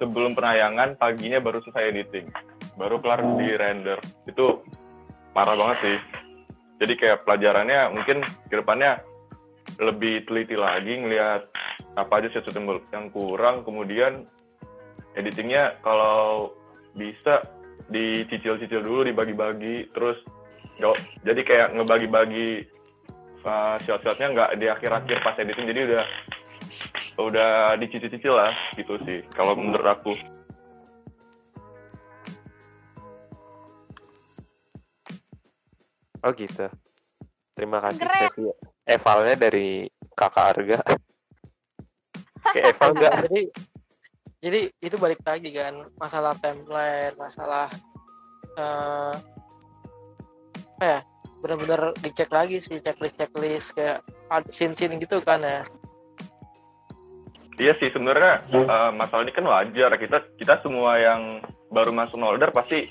sebelum 0.00 0.32
penayangan 0.32 0.96
paginya 0.96 1.38
baru 1.38 1.60
selesai 1.62 1.92
editing. 1.92 2.26
Baru 2.80 2.98
kelar 3.04 3.20
di 3.36 3.48
render. 3.54 4.00
Itu 4.24 4.64
parah 5.36 5.54
banget 5.54 5.78
sih. 5.84 5.98
Jadi 6.78 6.94
kayak 6.94 7.26
pelajarannya 7.26 7.92
mungkin 7.92 8.22
ke 8.48 8.54
depannya 8.56 9.02
lebih 9.78 10.24
teliti 10.26 10.56
lagi 10.56 10.94
ngelihat 10.96 11.50
apa 11.98 12.12
aja 12.22 12.28
shot 12.32 12.48
yang, 12.54 13.10
kurang. 13.10 13.66
Kemudian 13.66 14.24
editingnya 15.18 15.76
kalau 15.82 16.54
bisa 16.94 17.42
dicicil-cicil 17.90 18.80
dulu 18.80 19.04
dibagi-bagi. 19.04 19.90
Terus 19.92 20.18
jadi 21.26 21.40
kayak 21.42 21.68
ngebagi-bagi 21.74 22.77
uh, 23.44 23.76
shot-shotnya 23.82 24.32
nggak 24.34 24.50
di 24.58 24.66
akhir-akhir 24.66 25.16
pas 25.22 25.38
editing 25.38 25.66
jadi 25.68 25.80
udah 25.86 26.04
udah 27.18 27.50
dicicil-cicil 27.82 28.34
lah 28.34 28.54
gitu 28.78 28.94
sih 29.06 29.22
kalau 29.34 29.58
menurut 29.58 29.86
aku 29.86 30.14
Oh 36.18 36.34
gitu. 36.34 36.66
Terima 37.54 37.78
kasih 37.78 38.02
Keren. 38.02 38.20
sesi 38.26 38.42
evalnya 38.90 39.34
dari 39.38 39.86
kakak 40.18 40.46
Arga. 40.50 40.78
Kayak 42.54 42.74
eval 42.74 42.90
enggak? 42.94 43.12
jadi 43.28 43.40
jadi 44.38 44.60
itu 44.78 44.96
balik 44.98 45.20
lagi 45.26 45.50
kan 45.50 45.74
masalah 45.98 46.34
template 46.38 47.18
masalah 47.18 47.66
eh 48.58 49.14
apa 50.78 50.84
ya 50.86 51.00
benar-benar 51.38 51.94
dicek 52.02 52.30
lagi 52.30 52.58
sih 52.58 52.82
checklist 52.82 53.16
checklist 53.18 53.74
kayak 53.74 54.02
scene 54.50 54.74
scene 54.74 54.98
gitu 54.98 55.22
kan 55.22 55.42
ya. 55.42 55.62
Iya 57.58 57.74
sih 57.74 57.90
sebenarnya 57.90 58.46
uh, 58.54 58.90
masalah 58.94 59.26
ini 59.26 59.34
kan 59.34 59.46
wajar. 59.46 59.90
Kita 59.98 60.18
kita 60.38 60.62
semua 60.62 60.94
yang 60.98 61.42
baru 61.74 61.90
masuk 61.90 62.18
Nolder 62.22 62.54
pasti 62.54 62.86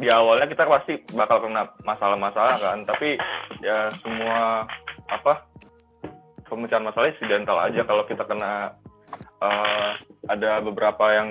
di 0.00 0.08
awalnya 0.08 0.48
kita 0.48 0.64
pasti 0.64 0.96
bakal 1.12 1.44
kena 1.44 1.68
masalah-masalah 1.84 2.56
kan. 2.56 2.78
Tapi 2.88 3.20
ya 3.60 3.92
semua 4.00 4.64
apa 5.04 5.44
pemecahan 6.48 6.84
masalah 6.84 7.12
insidental 7.12 7.60
aja. 7.60 7.84
Kalau 7.84 8.08
kita 8.08 8.24
kena 8.24 8.72
uh, 9.44 9.92
ada 10.32 10.64
beberapa 10.64 11.04
yang 11.12 11.28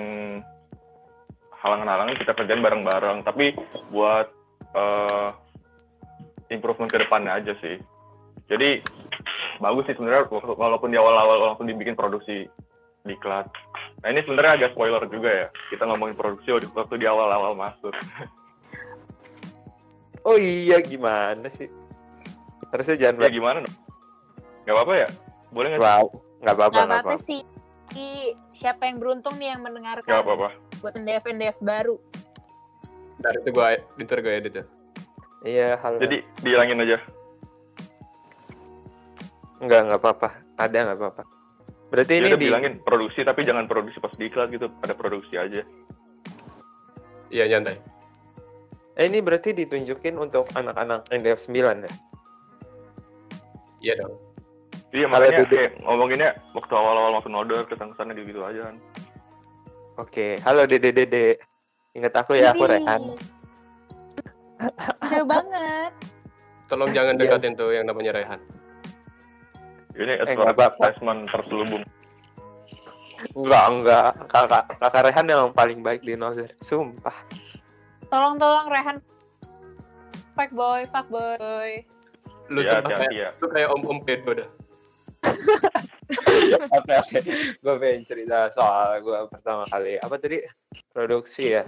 halangan-halangan 1.58 2.22
kita 2.22 2.38
kerjain 2.38 2.62
bareng-bareng. 2.62 3.26
Tapi 3.26 3.58
buat 3.90 4.30
uh, 4.78 5.34
improvement 6.50 6.90
ke 6.90 6.98
depannya 6.98 7.38
aja 7.38 7.54
sih 7.58 7.78
jadi 8.50 8.82
bagus 9.62 9.86
sih 9.86 9.94
sebenarnya 9.94 10.26
wala- 10.26 10.58
walaupun 10.58 10.90
di 10.90 10.98
awal-awal 10.98 11.38
walaupun 11.38 11.70
dibikin 11.70 11.94
produksi 11.94 12.50
diklat. 13.06 13.46
Nah 14.02 14.08
ini 14.10 14.20
sebenarnya 14.24 14.52
agak 14.60 14.70
spoiler 14.76 15.04
juga 15.08 15.30
ya. 15.30 15.46
Kita 15.72 15.88
ngomongin 15.88 16.16
produksi 16.16 16.52
waktu 16.52 16.94
di 17.00 17.06
awal-awal 17.06 17.54
masuk. 17.54 17.94
Oh 20.20 20.36
iya 20.36 20.84
gimana 20.84 21.48
sih? 21.56 21.64
Harusnya 22.68 23.08
jangan 23.08 23.24
ya 23.24 23.32
gimana 23.32 23.64
dong? 23.64 23.72
Gak 24.68 24.74
apa-apa 24.76 24.92
ya? 24.92 25.08
Boleh 25.48 25.68
nggak? 25.72 25.80
Wow, 25.80 26.06
nggak 26.44 26.54
apa-apa, 26.60 26.76
nggak 26.76 27.00
apa-apa 27.08 27.16
sih 27.16 27.40
siapa 28.52 28.84
yang 28.84 29.00
beruntung 29.00 29.40
nih 29.40 29.56
yang 29.56 29.64
Gak 29.64 29.72
mendengarkan 29.72 30.12
apa-apa. 30.20 30.48
buat 30.84 30.92
NDF 30.92 31.24
NDF 31.24 31.58
baru 31.64 31.96
Ntar 33.20 33.32
itu 33.40 33.48
gue 33.48 33.66
editor 33.96 34.18
gue 34.20 34.32
edit 34.36 34.54
ya. 34.60 34.64
Iya, 35.40 35.80
halo. 35.80 35.96
Jadi 36.00 36.20
dihilangin 36.44 36.84
aja. 36.84 36.98
Enggak, 39.60 39.80
nggak 39.88 40.00
apa-apa. 40.00 40.28
Ada 40.60 40.78
nggak 40.92 40.98
apa-apa. 41.00 41.22
Berarti 41.90 42.12
Dia 42.16 42.20
ini 42.22 42.28
udah 42.30 42.38
di 42.38 42.46
bilangin 42.46 42.74
produksi 42.84 43.20
tapi 43.26 43.42
jangan 43.42 43.64
produksi 43.66 43.98
pas 43.98 44.12
diklat 44.14 44.52
gitu. 44.52 44.68
Ada 44.84 44.94
produksi 44.94 45.34
aja. 45.40 45.64
Iya 47.30 47.44
nyantai. 47.46 47.78
eh, 49.00 49.06
ini 49.08 49.24
berarti 49.24 49.56
ditunjukin 49.56 50.18
untuk 50.20 50.50
anak-anak 50.52 51.08
NDF 51.08 51.40
9 51.48 51.88
ya? 51.88 51.92
Iya 53.80 53.92
dong. 54.04 54.12
Iya 54.92 55.06
Halo, 55.08 55.14
makanya 55.24 55.38
Dede. 55.46 55.56
kayak 55.56 55.72
ngomonginnya 55.80 56.30
waktu 56.52 56.72
awal-awal 56.74 57.10
masuk 57.16 57.30
Nolder 57.32 57.64
kesan-kesannya 57.64 58.18
gitu 58.28 58.44
aja 58.44 58.60
kan. 58.68 58.76
Oke, 59.96 60.36
halo 60.44 60.68
Dede 60.68 60.90
Dede. 60.92 61.38
Ingat 61.96 62.12
aku 62.12 62.36
ya, 62.36 62.52
aku 62.52 62.66
Rehan. 62.68 63.00
Jauh 65.02 65.26
banget 65.26 65.92
Tolong 66.66 66.90
jangan 66.90 67.14
Iya. 67.14 67.20
dekatin 67.26 67.54
tuh 67.54 67.70
yang 67.70 67.82
namanya 67.82 68.12
Rehan. 68.12 68.38
Ini 69.92 70.22
Eh, 70.22 70.38
advertisement 70.38 71.26
terselubung. 71.26 71.82
Enggak, 73.32 73.64
enggak. 73.68 74.10
Kakak, 74.26 74.64
kakak 74.78 75.02
Rehan 75.04 75.26
yang 75.26 75.50
paling 75.50 75.80
baik 75.80 76.00
di 76.00 76.14
Nozer. 76.14 76.54
Sumpah. 76.58 77.14
tolong 78.06 78.34
tolong 78.36 78.66
Rehan 78.66 78.98
fuck 80.32 80.50
boy 80.50 80.82
fuck 80.86 81.06
boy 81.08 81.78
Lu 82.48 82.58
Ya 82.60 82.78
sumpah 82.80 82.98
kayak, 82.98 83.12
ya. 83.12 83.28
lu 83.36 83.46
kayak 83.46 83.68
om-om 83.70 83.98
pedo 84.00 84.30
dah. 84.34 84.50
Oke 86.70 86.92
oke, 86.96 87.18
gue 87.56 87.74
pengen 87.76 88.02
cerita 88.02 88.46
soal 88.48 88.98
gue 88.98 89.14
pertama 89.28 89.62
kali 89.64 89.94
apa 89.96 90.14
tadi 90.16 90.42
produksi 90.88 91.50
ya. 91.52 91.64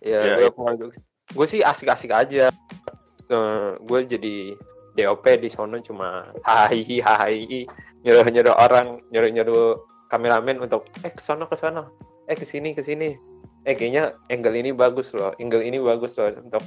Ya, 0.00 0.18
Iya, 0.20 0.34
gue 0.36 0.42
iya. 0.42 0.50
produksi. 0.50 0.98
Gue 1.34 1.46
sih 1.50 1.60
asik-asik 1.60 2.14
aja. 2.14 2.48
gue 3.82 4.00
jadi 4.06 4.54
DOP 4.94 5.24
di 5.42 5.50
sono 5.50 5.82
cuma 5.82 6.30
hai 6.46 7.02
hai 7.02 7.66
nyuruh 8.06 8.26
nyuruh 8.30 8.54
orang 8.54 9.02
nyuruh 9.10 9.30
nyuruh 9.34 9.68
kameramen 10.06 10.62
untuk 10.62 10.86
eh 11.02 11.10
ke 11.10 11.18
sono 11.18 11.50
ke 11.50 11.58
sono. 11.58 11.90
Eh 12.30 12.38
ke 12.38 12.46
sini 12.46 12.70
ke 12.72 12.86
sini. 12.86 13.18
Eh 13.66 13.74
kayaknya 13.74 14.14
angle 14.30 14.54
ini 14.54 14.70
bagus 14.70 15.10
loh. 15.10 15.34
Angle 15.42 15.66
ini 15.66 15.82
bagus 15.82 16.14
loh 16.14 16.30
untuk 16.30 16.62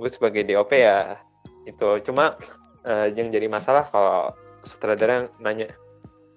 gue 0.00 0.08
sebagai 0.08 0.48
DOP 0.48 0.72
ya. 0.72 1.20
Itu. 1.68 2.00
Cuma 2.00 2.40
eh, 2.88 3.12
yang 3.12 3.28
jadi 3.28 3.44
masalah 3.52 3.84
kalau 3.92 4.32
sutradara 4.64 5.28
nanya 5.36 5.68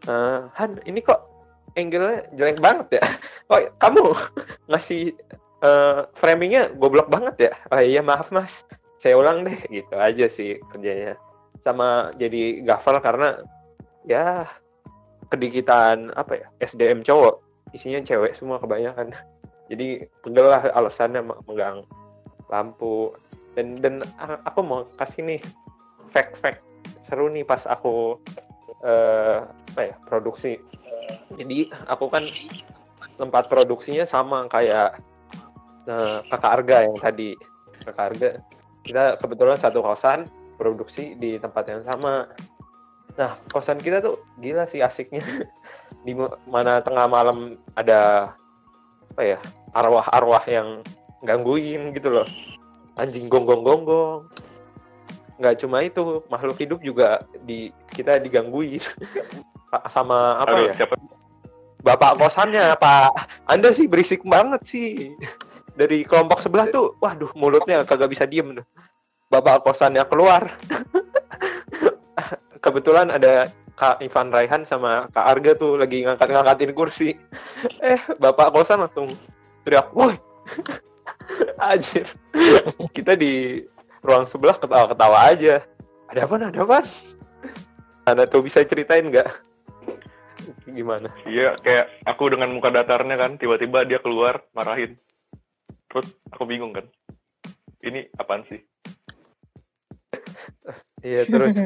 "Eh, 0.10 0.40
Han 0.60 0.84
ini 0.84 1.00
kok 1.00 1.22
angle 1.80 2.28
jelek 2.36 2.60
banget 2.60 3.00
ya? 3.00 3.04
Oh 3.52 3.60
kamu 3.80 4.16
ngasih 4.72 5.16
eh, 5.62 6.00
framingnya 6.18 6.74
goblok 6.76 7.08
banget 7.08 7.50
ya. 7.50 7.54
Oh 7.70 7.82
iya 7.82 8.02
maaf 8.02 8.34
mas. 8.34 8.66
Saya 9.02 9.18
ulang 9.18 9.46
deh 9.46 9.58
gitu 9.70 9.96
aja 9.98 10.26
sih 10.30 10.58
kerjanya. 10.70 11.18
Sama 11.62 12.10
jadi 12.18 12.62
gafal 12.66 13.02
karena 13.02 13.42
ya 14.06 14.50
kedikitan 15.30 16.12
apa 16.18 16.42
ya 16.42 16.48
SDM 16.62 17.06
cowok. 17.06 17.42
Isinya 17.72 18.02
cewek 18.04 18.36
semua 18.36 18.60
kebanyakan. 18.60 19.14
Jadi 19.72 20.04
pegel 20.20 20.52
lah 20.52 20.68
alasannya 20.76 21.22
me- 21.24 21.42
megang 21.48 21.88
lampu. 22.52 23.16
Dan 23.56 23.80
dan 23.80 24.00
aku 24.48 24.60
mau 24.64 24.88
kasih 24.96 25.28
nih 25.28 25.42
fact 26.12 26.40
fact 26.40 26.62
seru 27.04 27.28
nih 27.32 27.44
pas 27.44 27.64
aku 27.66 28.20
eh, 28.84 29.38
apa 29.46 29.82
ya 29.82 29.96
produksi. 30.06 30.60
Jadi 31.36 31.72
aku 31.88 32.06
kan 32.12 32.24
tempat 33.16 33.48
produksinya 33.48 34.04
sama 34.04 34.50
kayak 34.50 35.00
eh, 35.88 36.20
kakak 36.30 36.52
Arga 36.62 36.78
yang 36.86 36.96
tadi. 36.98 37.32
Kakak 37.86 38.06
Arga. 38.14 38.30
Kita 38.82 39.04
kebetulan 39.22 39.58
satu 39.58 39.86
kosan 39.86 40.26
produksi 40.58 41.18
di 41.18 41.38
tempat 41.42 41.66
yang 41.70 41.82
sama. 41.86 42.30
Nah 43.18 43.38
kosan 43.50 43.82
kita 43.82 44.02
tuh 44.02 44.22
gila 44.38 44.70
sih 44.70 44.82
asiknya. 44.82 45.26
Di 46.06 46.18
ma- 46.18 46.38
mana 46.50 46.82
tengah 46.82 47.06
malam 47.06 47.62
ada 47.78 48.34
apa 49.14 49.22
ya 49.22 49.40
arwah-arwah 49.76 50.42
yang 50.50 50.82
gangguin 51.22 51.94
gitu 51.94 52.10
loh. 52.10 52.28
Anjing 52.98 53.30
gonggong-gonggong. 53.30 54.26
Nggak 55.38 55.56
cuma 55.62 55.82
itu 55.86 56.26
makhluk 56.30 56.58
hidup 56.62 56.80
juga 56.82 57.26
di 57.46 57.70
kita 57.94 58.18
digangguin. 58.22 58.82
Sama 59.94 60.42
apa 60.42 60.52
Aduh, 60.52 60.68
ya? 60.68 60.74
siapa? 60.84 60.96
Bapak 61.82 62.18
kosannya 62.22 62.78
pak. 62.78 63.10
Anda 63.50 63.74
sih 63.74 63.90
berisik 63.90 64.22
banget 64.22 64.62
sih 64.68 65.18
dari 65.76 66.04
kelompok 66.04 66.44
sebelah 66.44 66.68
tuh 66.70 66.98
waduh 67.00 67.32
mulutnya 67.36 67.84
kagak 67.88 68.12
bisa 68.12 68.28
diem 68.28 68.58
tuh. 68.58 68.66
Bapak 69.32 69.64
kosannya 69.64 70.04
keluar. 70.08 70.52
Kebetulan 72.64 73.10
ada 73.10 73.50
Kak 73.74 74.04
Ivan 74.04 74.30
Raihan 74.30 74.62
sama 74.68 75.10
Kak 75.10 75.26
Arga 75.26 75.52
tuh 75.58 75.80
lagi 75.80 76.06
ngangkat-ngangkatin 76.06 76.76
kursi. 76.78 77.18
Eh 77.82 78.02
bapak 78.22 78.54
kosan 78.54 78.86
langsung 78.86 79.10
teriak 79.66 79.90
woi! 79.96 80.14
Anjir. 81.72 82.06
Kita 82.94 83.18
di 83.18 83.64
ruang 84.06 84.30
sebelah 84.30 84.60
ketawa-ketawa 84.62 85.18
aja. 85.34 85.66
Ada 86.12 86.28
apa 86.28 86.36
ada 86.38 86.62
apa 86.62 86.80
anda 88.06 88.26
tuh 88.26 88.42
bisa 88.42 88.66
ceritain 88.66 89.06
nggak? 89.06 89.30
Gimana? 90.66 91.10
Iya, 91.30 91.54
kayak 91.62 92.02
aku 92.10 92.34
dengan 92.34 92.50
muka 92.50 92.74
datarnya 92.74 93.16
kan, 93.20 93.38
tiba-tiba 93.38 93.86
dia 93.86 94.02
keluar 94.02 94.42
marahin. 94.58 94.98
Terus 95.92 96.08
aku 96.32 96.44
bingung 96.48 96.72
kan. 96.72 96.88
Ini 97.84 98.08
apaan 98.16 98.48
sih? 98.48 98.60
Iya 101.02 101.26
terus 101.26 101.58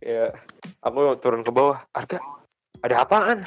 ya 0.00 0.32
aku 0.80 1.12
turun 1.20 1.44
ke 1.44 1.52
bawah. 1.52 1.84
Arga, 1.92 2.16
ada 2.80 3.04
apaan? 3.04 3.44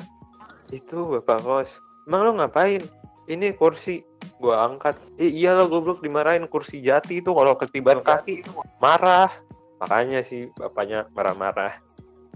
Itu 0.69 1.17
bapak 1.17 1.41
kos. 1.41 1.81
Emang 2.05 2.29
lo 2.29 2.31
ngapain? 2.37 2.85
Ini 3.25 3.57
kursi 3.57 4.05
gua 4.37 4.69
angkat. 4.69 5.01
Eh 5.17 5.33
iya 5.33 5.57
lo 5.57 5.65
goblok 5.65 6.05
dimarahin 6.05 6.45
kursi 6.45 6.85
jati 6.85 7.25
itu 7.25 7.33
kalau 7.33 7.57
ketiban 7.57 8.05
kaki 8.05 8.45
marah. 8.77 9.33
Makanya 9.81 10.21
sih 10.21 10.45
bapaknya 10.53 11.09
marah-marah. 11.17 11.73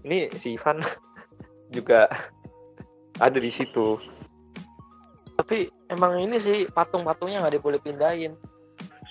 Ini 0.02 0.34
si 0.34 0.58
Ivan 0.58 0.82
juga 1.76 2.10
ada 3.22 3.38
di 3.38 3.54
situ. 3.54 4.02
Emang 5.94 6.18
ini 6.18 6.42
sih 6.42 6.66
patung-patungnya 6.74 7.46
nggak 7.46 7.62
boleh 7.62 7.78
pindahin. 7.78 8.34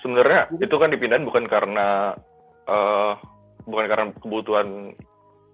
Sebenarnya 0.03 0.51
itu 0.59 0.75
kan 0.75 0.91
dipindahin 0.91 1.23
bukan 1.23 1.47
karena 1.47 2.11
eh 2.67 3.13
bukan 3.63 3.85
karena 3.87 4.05
kebutuhan 4.19 4.91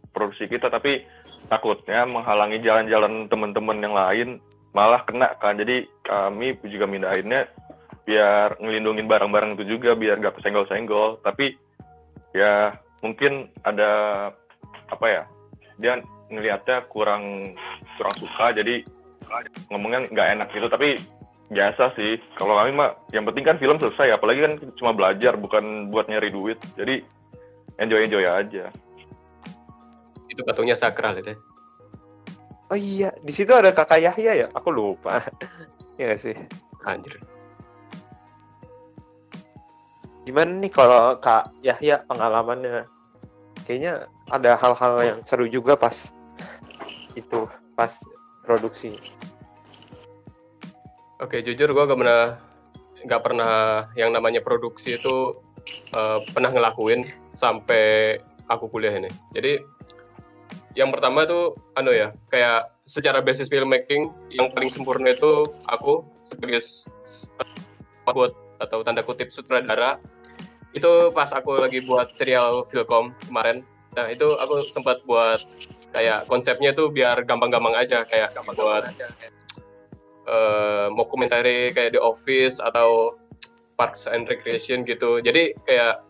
produksi 0.10 0.50
kita, 0.50 0.74
tapi 0.74 1.06
takutnya 1.46 2.10
menghalangi 2.10 2.58
jalan-jalan 2.66 3.30
teman-teman 3.30 3.78
yang 3.78 3.94
lain 3.94 4.30
malah 4.74 5.06
kena 5.06 5.38
kan. 5.38 5.54
Jadi 5.54 5.86
kami 6.02 6.58
juga 6.66 6.90
mindahinnya 6.90 7.46
biar 8.10 8.58
ngelindungin 8.58 9.06
barang-barang 9.06 9.54
itu 9.62 9.78
juga 9.78 9.94
biar 9.94 10.18
gak 10.18 10.42
kesenggol-senggol. 10.42 11.22
Tapi 11.22 11.54
ya 12.34 12.74
mungkin 13.06 13.54
ada 13.62 13.92
apa 14.90 15.06
ya? 15.06 15.24
Dia 15.78 16.02
ngelihatnya 16.34 16.90
kurang 16.90 17.54
kurang 18.02 18.16
suka 18.18 18.54
jadi 18.58 18.82
ngomongnya 19.70 20.10
nggak 20.10 20.30
enak 20.38 20.48
gitu 20.58 20.68
tapi 20.70 20.98
biasa 21.50 21.98
sih 21.98 22.22
kalau 22.38 22.54
kami 22.62 22.78
mah 22.78 22.94
yang 23.10 23.26
penting 23.26 23.42
kan 23.42 23.58
film 23.58 23.82
selesai 23.82 24.14
apalagi 24.14 24.46
kan 24.46 24.54
cuma 24.78 24.94
belajar 24.94 25.34
bukan 25.34 25.90
buat 25.90 26.06
nyari 26.06 26.30
duit 26.30 26.62
jadi 26.78 27.02
enjoy 27.82 28.06
enjoy 28.06 28.26
aja 28.26 28.70
Itu 30.30 30.46
patungnya 30.46 30.78
sakral 30.78 31.18
itu. 31.18 31.34
ya. 31.34 31.38
Oh 32.70 32.78
iya, 32.78 33.10
di 33.26 33.34
situ 33.34 33.50
ada 33.50 33.74
kakak 33.74 33.98
Yahya 33.98 34.46
ya? 34.46 34.48
Aku 34.54 34.70
lupa. 34.70 35.26
Iya 36.00 36.16
nggak 36.16 36.22
sih. 36.22 36.36
Anjir. 36.88 37.20
Gimana 40.24 40.62
nih 40.64 40.72
kalau 40.72 41.20
Kak 41.20 41.52
Yahya 41.60 42.08
pengalamannya? 42.08 42.88
Kayaknya 43.68 44.08
ada 44.32 44.56
hal-hal 44.56 44.94
yang 45.04 45.20
seru 45.28 45.50
juga 45.52 45.76
pas 45.76 46.14
itu, 47.20 47.50
pas 47.76 47.92
produksi. 48.48 48.96
Oke, 51.20 51.44
jujur 51.44 51.76
gue 51.76 51.84
gak 51.84 52.00
pernah 52.00 52.40
nggak 53.00 53.24
pernah 53.24 53.88
yang 53.96 54.12
namanya 54.12 54.40
produksi 54.44 54.96
itu 54.96 55.36
eh, 55.96 56.20
pernah 56.32 56.52
ngelakuin 56.52 57.04
sampai 57.36 58.16
aku 58.48 58.72
kuliah 58.72 58.96
ini. 58.96 59.12
Jadi 59.36 59.60
yang 60.80 60.96
pertama 60.96 61.28
tuh 61.28 61.60
anu 61.76 61.92
ya, 61.92 62.16
kayak 62.32 62.72
secara 62.88 63.20
basis 63.20 63.52
filmmaking 63.52 64.12
yang 64.32 64.48
paling 64.56 64.72
sempurna 64.72 65.12
itu 65.12 65.44
aku 65.68 66.08
sebagai 66.24 66.64
buat 68.08 68.32
atau 68.64 68.80
tanda 68.84 69.04
kutip 69.04 69.30
sutradara 69.30 70.00
itu 70.72 71.12
pas 71.12 71.30
aku 71.36 71.60
lagi 71.60 71.84
buat 71.84 72.16
serial 72.16 72.64
Filkom 72.64 73.12
kemarin. 73.28 73.68
Nah, 73.96 74.08
itu 74.08 74.40
aku 74.40 74.64
sempat 74.72 75.04
buat 75.04 75.44
kayak 75.92 76.32
konsepnya 76.32 76.72
tuh 76.72 76.94
biar 76.94 77.28
gampang-gampang 77.28 77.76
aja 77.76 78.08
kayak 78.08 78.32
buat 78.56 78.88
eh 78.96 79.32
mau 80.94 81.06
komentari 81.06 81.74
kayak 81.74 81.96
The 81.98 82.02
Office 82.02 82.62
atau 82.62 83.16
Parks 83.80 84.06
and 84.06 84.28
Recreation 84.28 84.84
gitu. 84.84 85.24
Jadi 85.24 85.56
kayak 85.64 86.04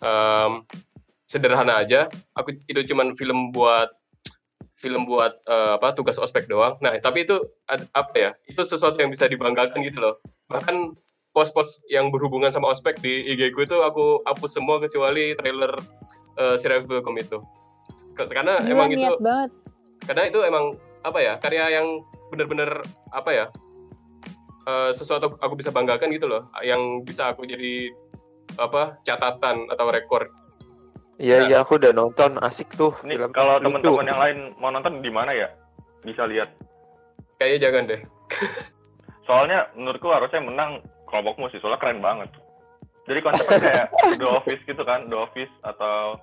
em, 0.00 0.62
sederhana 1.26 1.82
aja. 1.82 2.06
Aku 2.38 2.54
itu 2.66 2.80
cuman 2.88 3.12
film 3.18 3.50
buat 3.52 3.90
film 4.78 5.10
buat 5.10 5.42
eh, 5.50 5.74
apa 5.74 5.92
tugas 5.98 6.16
ospek 6.22 6.46
doang. 6.46 6.78
Nah, 6.78 6.94
tapi 7.02 7.26
itu 7.26 7.42
ad- 7.66 7.90
apa 7.92 8.14
ya? 8.14 8.30
Itu 8.46 8.62
sesuatu 8.62 8.94
yang 9.02 9.10
bisa 9.10 9.26
dibanggakan 9.26 9.82
gitu 9.82 9.98
loh. 9.98 10.14
Bahkan 10.46 10.94
pos-pos 11.34 11.82
yang 11.90 12.08
berhubungan 12.14 12.48
sama 12.50 12.70
ospek 12.70 12.98
di 13.02 13.26
IG 13.28 13.52
ku 13.54 13.66
itu 13.66 13.76
aku 13.82 14.22
hapus 14.26 14.54
semua 14.54 14.78
kecuali 14.78 15.34
trailer 15.34 15.74
eh, 16.38 16.56
serial 16.56 16.86
film 16.86 17.18
itu. 17.18 17.42
Karena 18.14 18.62
Gila, 18.62 18.70
emang 18.70 18.88
itu 18.94 19.14
banget. 19.18 19.50
karena 20.06 20.22
itu 20.30 20.38
emang 20.46 20.64
apa 21.02 21.18
ya 21.18 21.34
karya 21.42 21.80
yang 21.80 21.86
benar-benar 22.38 22.86
apa 23.10 23.30
ya 23.34 23.46
eh, 24.70 24.90
sesuatu 24.94 25.34
aku 25.42 25.58
bisa 25.58 25.74
banggakan 25.74 26.14
gitu 26.14 26.30
loh 26.30 26.46
yang 26.62 27.02
bisa 27.02 27.34
aku 27.34 27.42
jadi 27.42 27.90
apa 28.54 29.02
catatan 29.02 29.66
atau 29.68 29.90
rekor. 29.90 30.30
Iya, 31.18 31.42
Nah. 31.42 31.46
iya 31.50 31.56
aku 31.66 31.82
udah 31.82 31.90
nonton 31.90 32.38
asik 32.46 32.70
tuh 32.78 32.94
ini 33.02 33.18
film. 33.18 33.34
kalau 33.34 33.58
teman-teman 33.58 34.06
yang 34.06 34.22
lain 34.22 34.38
mau 34.62 34.70
nonton 34.70 35.02
di 35.02 35.10
mana 35.10 35.34
ya? 35.34 35.50
Bisa 36.06 36.22
lihat. 36.30 36.54
Kayaknya 37.42 37.58
jangan 37.58 37.82
deh. 37.90 38.00
Soalnya 39.26 39.58
menurutku 39.74 40.06
harusnya 40.14 40.38
menang 40.38 40.78
kelompokmu 41.10 41.50
sih 41.50 41.58
soalnya 41.58 41.82
keren 41.82 41.98
banget. 41.98 42.30
Jadi 43.10 43.18
konsepnya 43.24 43.58
kayak 43.58 43.86
The 44.22 44.28
Office 44.30 44.62
gitu 44.62 44.82
kan 44.86 45.10
The 45.10 45.18
Office 45.18 45.52
atau 45.66 46.22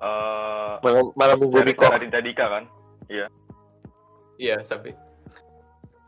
eh 0.00 0.72
Malam, 0.80 1.10
malam 1.18 1.36
minggu 1.42 1.60
di 1.66 1.74
Raditya 1.74 2.22
Dika 2.22 2.46
kan? 2.46 2.64
Iya, 4.40 4.56
Sapi. 4.64 4.94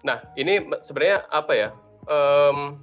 Nah, 0.02 0.22
ini 0.34 0.62
sebenarnya 0.82 1.26
apa 1.30 1.52
ya? 1.54 1.68
Em, 2.10 2.78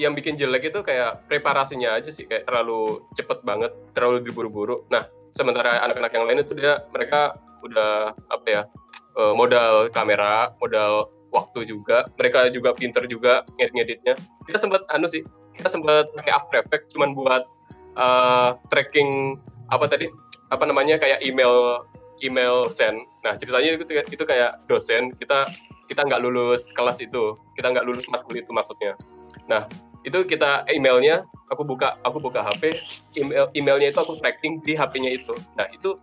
yang 0.00 0.16
bikin 0.16 0.40
jelek 0.40 0.72
itu 0.72 0.80
kayak 0.80 1.28
preparasinya 1.28 2.00
aja 2.00 2.08
sih, 2.08 2.24
kayak 2.24 2.48
terlalu 2.48 3.04
cepet 3.12 3.44
banget, 3.44 3.72
terlalu 3.92 4.24
diburu-buru. 4.24 4.88
Nah, 4.88 5.04
sementara 5.36 5.84
anak-anak 5.84 6.12
yang 6.16 6.24
lain 6.24 6.40
itu 6.40 6.56
dia 6.56 6.80
mereka 6.92 7.36
udah 7.60 8.16
apa 8.32 8.48
ya? 8.48 8.62
eh, 9.18 9.34
modal 9.36 9.92
kamera, 9.92 10.52
modal 10.60 11.12
waktu 11.32 11.68
juga. 11.68 12.08
Mereka 12.16 12.52
juga 12.52 12.76
pinter 12.76 13.04
juga 13.08 13.44
ngedit-ngeditnya. 13.56 14.14
Kita 14.48 14.58
sempat 14.60 14.84
anu 14.92 15.08
sih, 15.08 15.24
kita 15.56 15.68
sempat 15.68 16.12
pakai 16.12 16.32
After 16.32 16.60
Effects 16.60 16.92
cuman 16.96 17.16
buat 17.16 17.42
eh, 17.96 18.50
tracking 18.72 19.40
apa 19.72 19.88
tadi? 19.88 20.08
Apa 20.52 20.68
namanya 20.68 21.00
kayak 21.00 21.24
email 21.24 21.84
email 22.22 22.70
send. 22.70 23.02
Nah 23.24 23.34
ceritanya 23.34 23.76
itu 23.80 23.84
itu 23.88 24.24
kayak 24.24 24.60
dosen 24.70 25.10
kita 25.18 25.48
kita 25.92 26.08
nggak 26.08 26.20
lulus 26.24 26.72
kelas 26.72 27.04
itu, 27.04 27.36
kita 27.52 27.68
nggak 27.68 27.84
lulus 27.84 28.08
matkul 28.08 28.32
itu 28.32 28.48
maksudnya. 28.48 28.96
Nah 29.44 29.68
itu 30.02 30.24
kita 30.24 30.64
emailnya 30.72 31.28
aku 31.52 31.62
buka 31.68 32.00
aku 32.00 32.18
buka 32.18 32.40
HP 32.40 32.72
email 33.20 33.46
emailnya 33.52 33.92
itu 33.92 34.00
aku 34.00 34.16
tracking 34.16 34.64
di 34.64 34.72
HP-nya 34.72 35.12
itu. 35.12 35.36
Nah 35.52 35.68
itu 35.68 36.00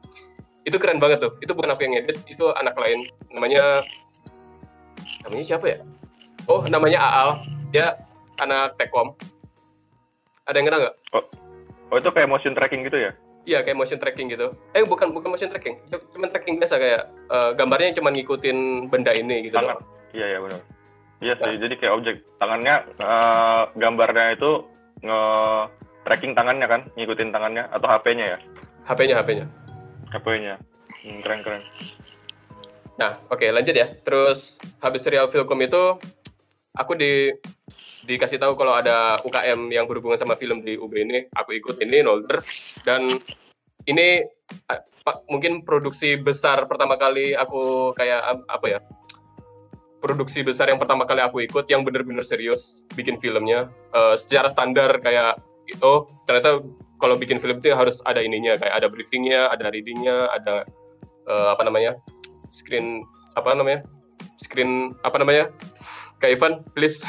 itu 0.69 0.77
keren 0.77 1.01
banget 1.01 1.25
tuh. 1.25 1.33
Itu 1.41 1.57
bukan 1.57 1.73
aku 1.73 1.89
yang 1.89 2.05
edit, 2.05 2.21
itu 2.29 2.45
anak 2.53 2.77
lain 2.77 3.01
namanya 3.33 3.81
namanya 5.25 5.45
siapa 5.49 5.65
ya? 5.65 5.77
Oh 6.45 6.61
namanya 6.69 7.01
Aal. 7.01 7.29
Dia 7.73 7.97
anak 8.37 8.77
Tekom. 8.77 9.17
Ada 10.45 10.57
yang 10.61 10.67
kenal 10.69 10.81
nggak? 10.85 10.97
oh 11.89 11.97
itu 11.97 12.09
kayak 12.13 12.29
motion 12.29 12.53
tracking 12.53 12.85
gitu 12.85 12.97
ya 13.01 13.11
Iya 13.47 13.63
kayak 13.63 13.77
motion 13.79 13.99
tracking 13.99 14.27
gitu. 14.29 14.51
Eh 14.75 14.83
bukan 14.83 15.15
bukan 15.15 15.31
motion 15.33 15.49
tracking, 15.49 15.79
cuma 16.13 16.27
tracking 16.27 16.59
biasa 16.59 16.75
kayak 16.77 17.01
eh, 17.31 17.51
gambarnya 17.55 17.97
cuma 17.97 18.11
ngikutin 18.11 18.89
benda 18.91 19.15
ini 19.15 19.47
gitu. 19.47 19.57
Tangan. 19.57 19.79
iya 20.13 20.25
iya 20.25 20.39
benar 20.41 20.61
iya 21.19 21.33
sih 21.35 21.59
jadi 21.59 21.73
kayak 21.77 21.93
objek 21.99 22.15
tangannya 22.39 22.75
eh, 22.97 23.63
gambarnya 23.75 24.25
itu 24.39 24.65
nge 25.03 25.21
tracking 26.07 26.33
tangannya 26.33 26.67
kan 26.67 26.81
ngikutin 26.95 27.29
tangannya 27.29 27.63
atau 27.69 27.87
HP-nya 27.87 28.25
ya 28.35 28.39
HP-nya 28.87 29.15
HP-nya. 29.21 29.45
HP-nya 30.09 30.55
hmm, 31.05 31.19
keren 31.21 31.39
keren 31.45 31.63
Nah 32.99 33.15
oke 33.31 33.47
lanjut 33.47 33.71
ya. 33.71 33.95
Terus 34.03 34.59
habis 34.83 35.07
serial 35.07 35.31
Filmcom 35.31 35.63
itu 35.63 35.95
aku 36.77 36.93
di 36.97 37.33
dikasih 38.05 38.41
tahu 38.41 38.57
kalau 38.57 38.77
ada 38.77 39.15
UKM 39.21 39.69
yang 39.69 39.85
berhubungan 39.85 40.17
sama 40.17 40.33
film 40.33 40.65
di 40.65 40.75
UB 40.75 40.93
ini, 40.97 41.25
aku 41.37 41.57
ikut. 41.57 41.81
Ini 41.81 42.05
Nolder. 42.05 42.41
Dan 42.85 43.09
ini 43.87 44.25
mungkin 45.29 45.61
produksi 45.63 46.17
besar 46.19 46.65
pertama 46.65 46.97
kali 46.97 47.37
aku 47.37 47.93
kayak 47.93 48.21
ap- 48.21 48.47
apa 48.49 48.65
ya 48.67 48.79
produksi 49.99 50.41
besar 50.41 50.71
yang 50.71 50.79
pertama 50.79 51.03
kali 51.03 51.19
aku 51.19 51.43
ikut 51.43 51.67
yang 51.67 51.83
bener-bener 51.83 52.23
serius 52.23 52.87
bikin 52.95 53.19
filmnya. 53.19 53.69
Eh, 53.93 54.15
secara 54.15 54.47
standar 54.49 54.97
kayak 54.99 55.37
oh 55.85 56.09
ternyata 56.25 56.65
kalau 56.99 57.15
bikin 57.15 57.37
film 57.37 57.61
itu 57.61 57.71
harus 57.71 58.01
ada 58.09 58.19
ininya 58.19 58.57
kayak 58.57 58.73
ada 58.83 58.87
briefingnya 58.89 59.47
ada 59.53 59.69
readingnya 59.69 60.27
ada 60.33 60.65
eh, 61.29 61.47
apa 61.53 61.61
namanya 61.67 61.99
screen 62.49 63.05
apa 63.37 63.53
namanya 63.53 63.85
screen 64.41 64.95
apa 65.05 65.21
namanya 65.21 65.53
Kak 66.19 66.29
Ivan 66.35 66.63
please. 66.75 67.03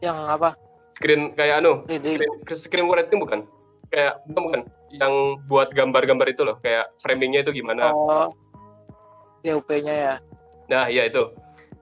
Yang 0.00 0.18
apa? 0.26 0.56
Screen 0.92 1.32
kayak 1.36 1.62
anu 1.64 1.84
Ini- 1.88 2.00
screen, 2.00 2.32
screen 2.58 2.86
writing 2.88 3.20
bukan? 3.20 3.40
Kayak 3.92 4.20
bukan 4.28 4.42
bukan. 4.48 4.62
Yang 4.92 5.14
buat 5.48 5.68
gambar-gambar 5.72 6.28
itu 6.28 6.44
loh 6.44 6.56
kayak 6.60 6.92
framingnya 7.00 7.44
itu 7.44 7.52
gimana? 7.52 7.92
Oh. 7.92 8.28
DUP-nya 9.42 9.94
ya? 9.94 10.14
Nah 10.68 10.86
iya 10.88 11.08
itu. 11.08 11.32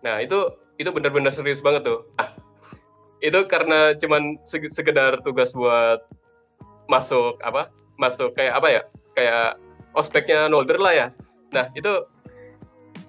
Nah 0.02 0.22
itu 0.22 0.54
itu 0.80 0.88
benar-benar 0.90 1.30
serius 1.34 1.60
banget 1.60 1.86
tuh. 1.86 2.06
Nah 2.18 2.34
itu 3.20 3.36
karena 3.46 3.92
cuman 3.98 4.40
sekedar 4.46 5.20
tugas 5.22 5.52
buat 5.52 6.02
masuk 6.88 7.38
apa? 7.44 7.68
Masuk 8.00 8.32
kayak 8.34 8.56
apa 8.58 8.68
ya? 8.70 8.82
Kayak 9.14 9.60
ospeknya 9.94 10.46
Nolder 10.48 10.78
lah 10.80 10.94
ya. 10.94 11.06
Nah 11.52 11.68
itu 11.76 12.06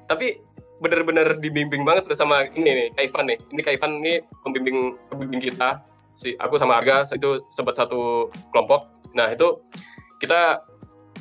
tapi 0.09 0.41
bener-bener 0.81 1.37
dibimbing 1.37 1.85
banget 1.85 2.09
sama 2.17 2.49
ini 2.57 2.69
nih 2.73 2.87
Kak 2.97 3.03
Ivan 3.05 3.25
nih. 3.29 3.39
Ini 3.53 3.61
Kak 3.61 3.73
Ivan 3.77 3.91
ini 4.01 4.13
pembimbing 4.41 4.77
pembimbing 5.13 5.41
kita. 5.41 5.85
Si 6.17 6.33
aku 6.41 6.57
sama 6.57 6.81
Arga 6.81 7.05
itu 7.05 7.45
sempat 7.53 7.77
satu 7.77 8.33
kelompok. 8.49 8.89
Nah 9.13 9.29
itu 9.29 9.61
kita 10.17 10.65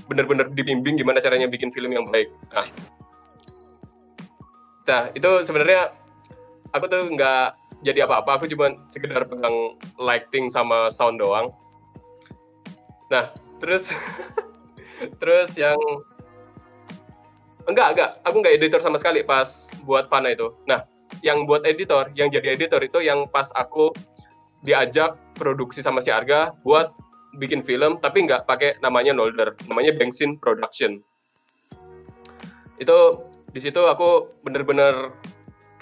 bener-bener 0.09 0.49
dibimbing 0.51 0.97
gimana 0.97 1.21
caranya 1.21 1.47
bikin 1.47 1.69
film 1.69 1.93
yang 1.93 2.09
baik. 2.09 2.33
Nah. 2.57 2.67
Nah 4.89 5.03
itu 5.13 5.31
sebenarnya 5.45 5.93
aku 6.73 6.89
tuh 6.89 7.13
nggak 7.13 7.55
jadi 7.85 8.09
apa-apa. 8.09 8.41
Aku 8.41 8.49
cuma 8.49 8.73
sekedar 8.89 9.29
pegang 9.29 9.77
lighting 10.01 10.49
sama 10.49 10.89
sound 10.89 11.21
doang. 11.21 11.53
Nah 13.13 13.29
terus 13.61 13.93
terus 15.21 15.53
yang 15.61 15.77
enggak 17.69 17.89
enggak. 17.97 18.11
Aku 18.25 18.41
nggak 18.41 18.55
editor 18.57 18.81
sama 18.81 18.97
sekali 18.97 19.25
pas 19.25 19.69
buat 19.85 20.09
Fana 20.09 20.33
itu. 20.33 20.55
Nah 20.65 20.85
yang 21.27 21.45
buat 21.45 21.67
editor 21.67 22.09
yang 22.15 22.31
jadi 22.31 22.55
editor 22.55 22.81
itu 22.81 23.03
yang 23.03 23.27
pas 23.29 23.51
aku 23.59 23.91
diajak 24.63 25.17
produksi 25.35 25.81
sama 25.81 26.05
si 26.05 26.13
Arga 26.13 26.55
buat 26.63 26.93
bikin 27.41 27.65
film 27.65 27.99
tapi 27.99 28.25
nggak 28.25 28.47
pakai 28.47 28.79
namanya 28.81 29.13
Nolder. 29.13 29.57
Namanya 29.69 29.97
Bengsin 29.97 30.39
Production. 30.39 31.01
Itu 32.81 33.27
di 33.51 33.61
situ 33.61 33.83
aku 33.83 34.31
bener-bener 34.47 35.11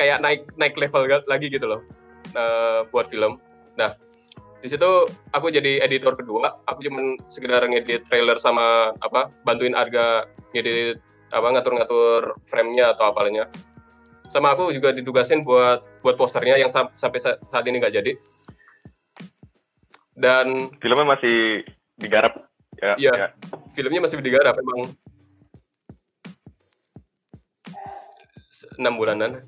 kayak 0.01 0.25
naik 0.25 0.49
naik 0.57 0.79
level 0.79 1.05
lagi 1.27 1.53
gitu 1.53 1.67
loh 1.69 1.81
eh, 2.33 2.87
buat 2.91 3.11
film. 3.11 3.39
Nah 3.77 3.95
di 4.59 4.67
situ 4.67 5.07
aku 5.31 5.55
jadi 5.55 5.83
editor 5.87 6.19
kedua. 6.19 6.59
Aku 6.67 6.83
cuman 6.83 7.19
sekedar 7.31 7.63
ngedit 7.63 8.07
trailer 8.11 8.35
sama 8.39 8.91
apa 9.05 9.31
bantuin 9.47 9.75
Arga 9.75 10.27
ngedit 10.55 10.99
apa 11.29 11.47
ngatur-ngatur 11.53 12.41
frame-nya 12.45 12.97
atau 12.97 13.13
apalanya 13.13 13.47
sama 14.29 14.53
aku 14.53 14.69
juga 14.71 14.93
ditugasin 14.93 15.41
buat 15.41 15.81
buat 16.05 16.17
posternya 16.17 16.61
yang 16.61 16.69
sam- 16.69 16.93
sampai 16.95 17.21
sa- 17.21 17.41
saat 17.49 17.65
ini 17.65 17.81
nggak 17.81 17.97
jadi. 17.97 18.13
Dan 20.13 20.69
filmnya 20.83 21.17
masih 21.17 21.63
digarap? 21.97 22.37
Ya, 22.79 22.95
Iya. 22.99 23.13
ya. 23.15 23.29
filmnya 23.73 24.05
masih 24.05 24.21
digarap 24.21 24.55
emang. 24.59 24.93
Enam 28.77 28.95
bulanan. 28.99 29.47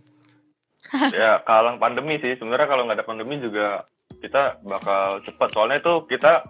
Ya 1.15 1.39
kalang 1.47 1.79
pandemi 1.79 2.19
sih. 2.19 2.35
Sebenarnya 2.35 2.67
kalau 2.67 2.83
nggak 2.89 2.99
ada 2.99 3.07
pandemi 3.07 3.39
juga 3.39 3.87
kita 4.19 4.59
bakal 4.65 5.23
cepat 5.23 5.49
soalnya 5.55 5.79
itu 5.79 6.03
kita 6.11 6.43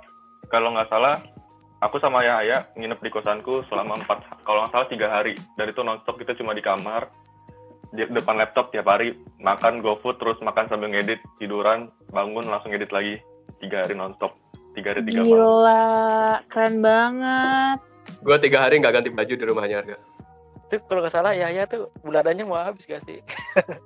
kalau 0.49 0.73
nggak 0.73 0.89
salah 0.89 1.21
aku 1.81 1.97
sama 1.99 2.21
Yahya 2.23 2.69
nginep 2.77 3.01
di 3.01 3.11
kosanku 3.11 3.65
selama 3.73 3.97
empat 4.01 4.25
kalau 4.45 4.65
nggak 4.65 4.73
salah 4.73 4.89
tiga 4.89 5.07
hari. 5.09 5.35
Dan 5.57 5.73
itu 5.73 5.81
nonstop 5.81 6.21
kita 6.21 6.37
cuma 6.37 6.53
di 6.53 6.63
kamar 6.63 7.09
di 7.91 8.07
depan 8.07 8.39
laptop 8.39 8.71
tiap 8.71 8.87
hari 8.87 9.19
makan 9.43 9.83
GoFood 9.83 10.23
terus 10.23 10.39
makan 10.39 10.71
sambil 10.71 10.95
ngedit 10.95 11.19
tiduran 11.43 11.91
bangun 12.13 12.47
langsung 12.47 12.71
ngedit 12.71 12.93
lagi. 12.93 13.19
Tiga 13.59 13.85
hari 13.85 13.97
nonstop. 13.97 14.37
Tiga 14.77 14.95
hari 14.95 15.03
tiga 15.09 15.27
malam. 15.27 15.35
Gila, 15.35 15.85
keren 16.47 16.77
banget. 16.85 17.79
gue 18.11 18.37
tiga 18.43 18.59
hari 18.67 18.83
nggak 18.83 18.95
ganti 19.01 19.11
baju 19.11 19.33
di 19.33 19.45
rumahnya 19.47 19.77
harga. 19.81 19.97
Itu 20.69 20.77
kalau 20.87 21.01
nggak 21.03 21.15
salah 21.15 21.33
Yahya 21.33 21.65
tuh 21.67 21.89
bulanannya 22.05 22.45
mau 22.45 22.61
habis 22.61 22.85
gak 22.87 23.03
sih? 23.07 23.19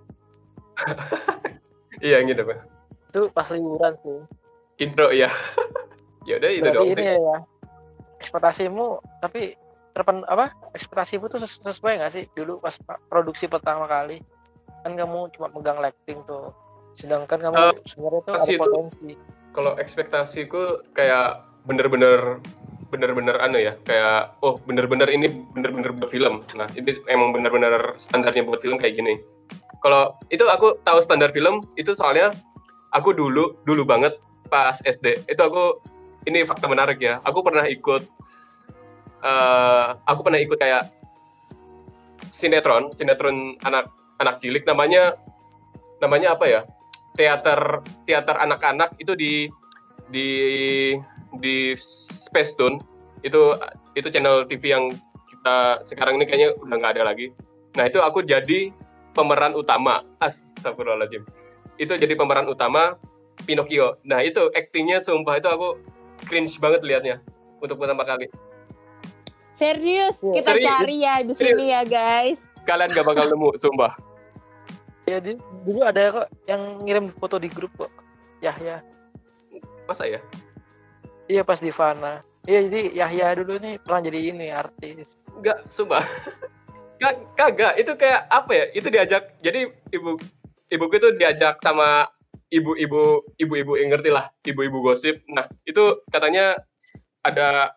Iya 2.04 2.20
gitu 2.26 2.42
pak. 2.44 2.58
Itu 3.08 3.20
pas 3.32 3.48
liburan 3.48 3.94
sih. 4.04 4.18
Intro 4.82 5.08
ya 5.14 5.30
ya 6.28 6.36
udah 6.36 6.50
itu 6.50 6.60
berarti 6.66 6.76
dong. 6.76 6.92
ini 6.92 7.04
ya 7.06 7.38
ekspektasimu 8.24 8.86
tapi 9.20 9.52
terpen 9.92 10.24
apa 10.26 10.50
ekspektasimu 10.72 11.28
tuh 11.28 11.38
ses- 11.38 11.60
sesuai 11.60 12.00
nggak 12.00 12.12
sih? 12.12 12.24
Dulu 12.32 12.58
pas 12.58 12.74
pa- 12.80 12.98
produksi 13.06 13.46
pertama 13.46 13.84
kali 13.84 14.24
kan 14.82 14.96
kamu 14.96 15.28
cuma 15.36 15.52
megang 15.52 15.78
lighting 15.78 16.24
tuh. 16.24 16.50
Sedangkan 16.96 17.38
kamu 17.38 17.54
Eh, 17.54 17.72
sebenarnya 17.84 18.20
tuh 18.24 18.32
ada 18.34 18.52
potensi. 18.58 19.12
kalau 19.52 19.72
ekspektasiku 19.76 20.62
kayak 20.92 21.44
bener-bener 21.64 22.40
bener-bener 22.90 23.34
anu 23.40 23.58
ya 23.58 23.74
kayak 23.82 24.38
oh 24.38 24.60
bener-bener 24.62 25.06
ini 25.08 25.26
bener-bener 25.52 25.90
buat 25.90 26.10
film. 26.10 26.42
Nah 26.54 26.66
ini 26.74 26.94
emang 27.06 27.30
bener-bener 27.30 27.94
standarnya 27.96 28.42
buat 28.42 28.62
film 28.62 28.78
kayak 28.78 28.98
gini. 28.98 29.18
Kalau 29.82 30.14
itu 30.30 30.46
aku 30.46 30.78
tahu 30.82 31.02
standar 31.02 31.30
film 31.30 31.66
itu 31.74 31.92
soalnya 31.92 32.30
aku 32.94 33.10
dulu 33.10 33.58
dulu 33.62 33.82
banget 33.82 34.14
pas 34.46 34.78
SD 34.80 35.26
itu 35.26 35.42
aku 35.42 35.80
ini 36.24 36.44
fakta 36.44 36.66
menarik 36.68 36.98
ya. 37.00 37.20
Aku 37.24 37.44
pernah 37.44 37.64
ikut 37.68 38.02
eh 39.24 39.86
aku 40.04 40.20
pernah 40.20 40.36
ikut 40.36 40.58
kayak 40.60 40.92
sinetron 42.28 42.92
sinetron 42.92 43.56
anak 43.64 43.88
anak 44.20 44.40
cilik. 44.40 44.64
Namanya 44.68 45.16
namanya 46.00 46.36
apa 46.36 46.44
ya? 46.48 46.60
Teater 47.14 47.84
teater 48.04 48.36
anak-anak 48.42 48.98
itu 48.98 49.14
di 49.14 49.46
di 50.10 50.28
di 51.38 51.72
Space 51.78 52.58
Tune. 52.58 52.82
Itu 53.22 53.56
itu 53.94 54.08
channel 54.10 54.44
TV 54.44 54.74
yang 54.74 54.84
kita 55.30 55.86
sekarang 55.86 56.18
ini 56.20 56.24
kayaknya 56.26 56.50
udah 56.60 56.76
nggak 56.76 56.94
ada 56.98 57.04
lagi. 57.06 57.30
Nah 57.78 57.86
itu 57.86 58.02
aku 58.02 58.26
jadi 58.26 58.74
pemeran 59.14 59.54
utama. 59.54 60.02
Astagfirullahaladzim. 60.18 61.22
Itu 61.78 61.94
jadi 61.94 62.14
pemeran 62.18 62.50
utama 62.50 62.98
Pinocchio. 63.46 63.98
Nah 64.06 64.22
itu 64.22 64.50
aktingnya 64.54 65.02
sumpah 65.02 65.38
itu 65.38 65.48
aku 65.50 65.78
cringe 66.22 66.56
banget 66.56 66.80
liatnya 66.82 67.16
untuk 67.58 67.76
pertama 67.76 68.02
kali 68.02 68.30
Serius, 69.52 70.18
Iya. 70.20 70.34
kita 70.34 70.50
Serius. 70.50 70.66
cari 70.66 70.96
ya 70.98 71.14
di 71.20 71.30
Serius. 71.30 71.54
sini 71.54 71.64
ya 71.70 71.82
guys. 71.82 72.40
kalian 72.64 72.90
gak 72.90 73.06
bakal 73.06 73.24
nemu 73.24 73.50
sumpah 73.62 73.94
Ya 75.04 75.20
di, 75.20 75.36
dulu 75.62 75.84
ada 75.84 76.00
kok 76.10 76.26
yang 76.42 76.80
ngirim 76.80 77.12
foto 77.12 77.36
di 77.36 77.46
grup 77.46 77.68
kok. 77.76 77.92
Yahya. 78.40 78.80
masa 79.84 80.08
ya 80.08 80.16
Iya 81.24 81.40
pas 81.40 81.60
di 81.60 81.68
Fana. 81.68 82.24
Iya 82.42 82.64
jadi 82.64 82.80
Yahya 82.94 83.36
dulu 83.36 83.56
nih 83.58 83.76
pernah 83.78 84.00
jadi 84.00 84.32
ini 84.32 84.48
artis. 84.48 85.04
Enggak, 85.30 85.60
sumpah. 85.68 86.00
Ka- 87.00 87.20
Kagak, 87.32 87.76
itu 87.76 87.92
kayak 87.94 88.28
apa 88.28 88.52
ya? 88.54 88.64
Itu 88.72 88.88
diajak. 88.88 89.36
Jadi 89.40 89.60
ibu 89.90 90.16
ibuku 90.68 90.94
itu 90.94 91.08
diajak 91.14 91.60
sama 91.60 92.08
ibu-ibu 92.52 93.24
ibu-ibu 93.40 93.72
yang 93.78 93.94
ngerti 93.94 94.10
lah, 94.12 94.28
ibu-ibu 94.44 94.84
gosip. 94.84 95.22
Nah, 95.30 95.48
itu 95.64 96.00
katanya 96.12 96.58
ada 97.24 97.72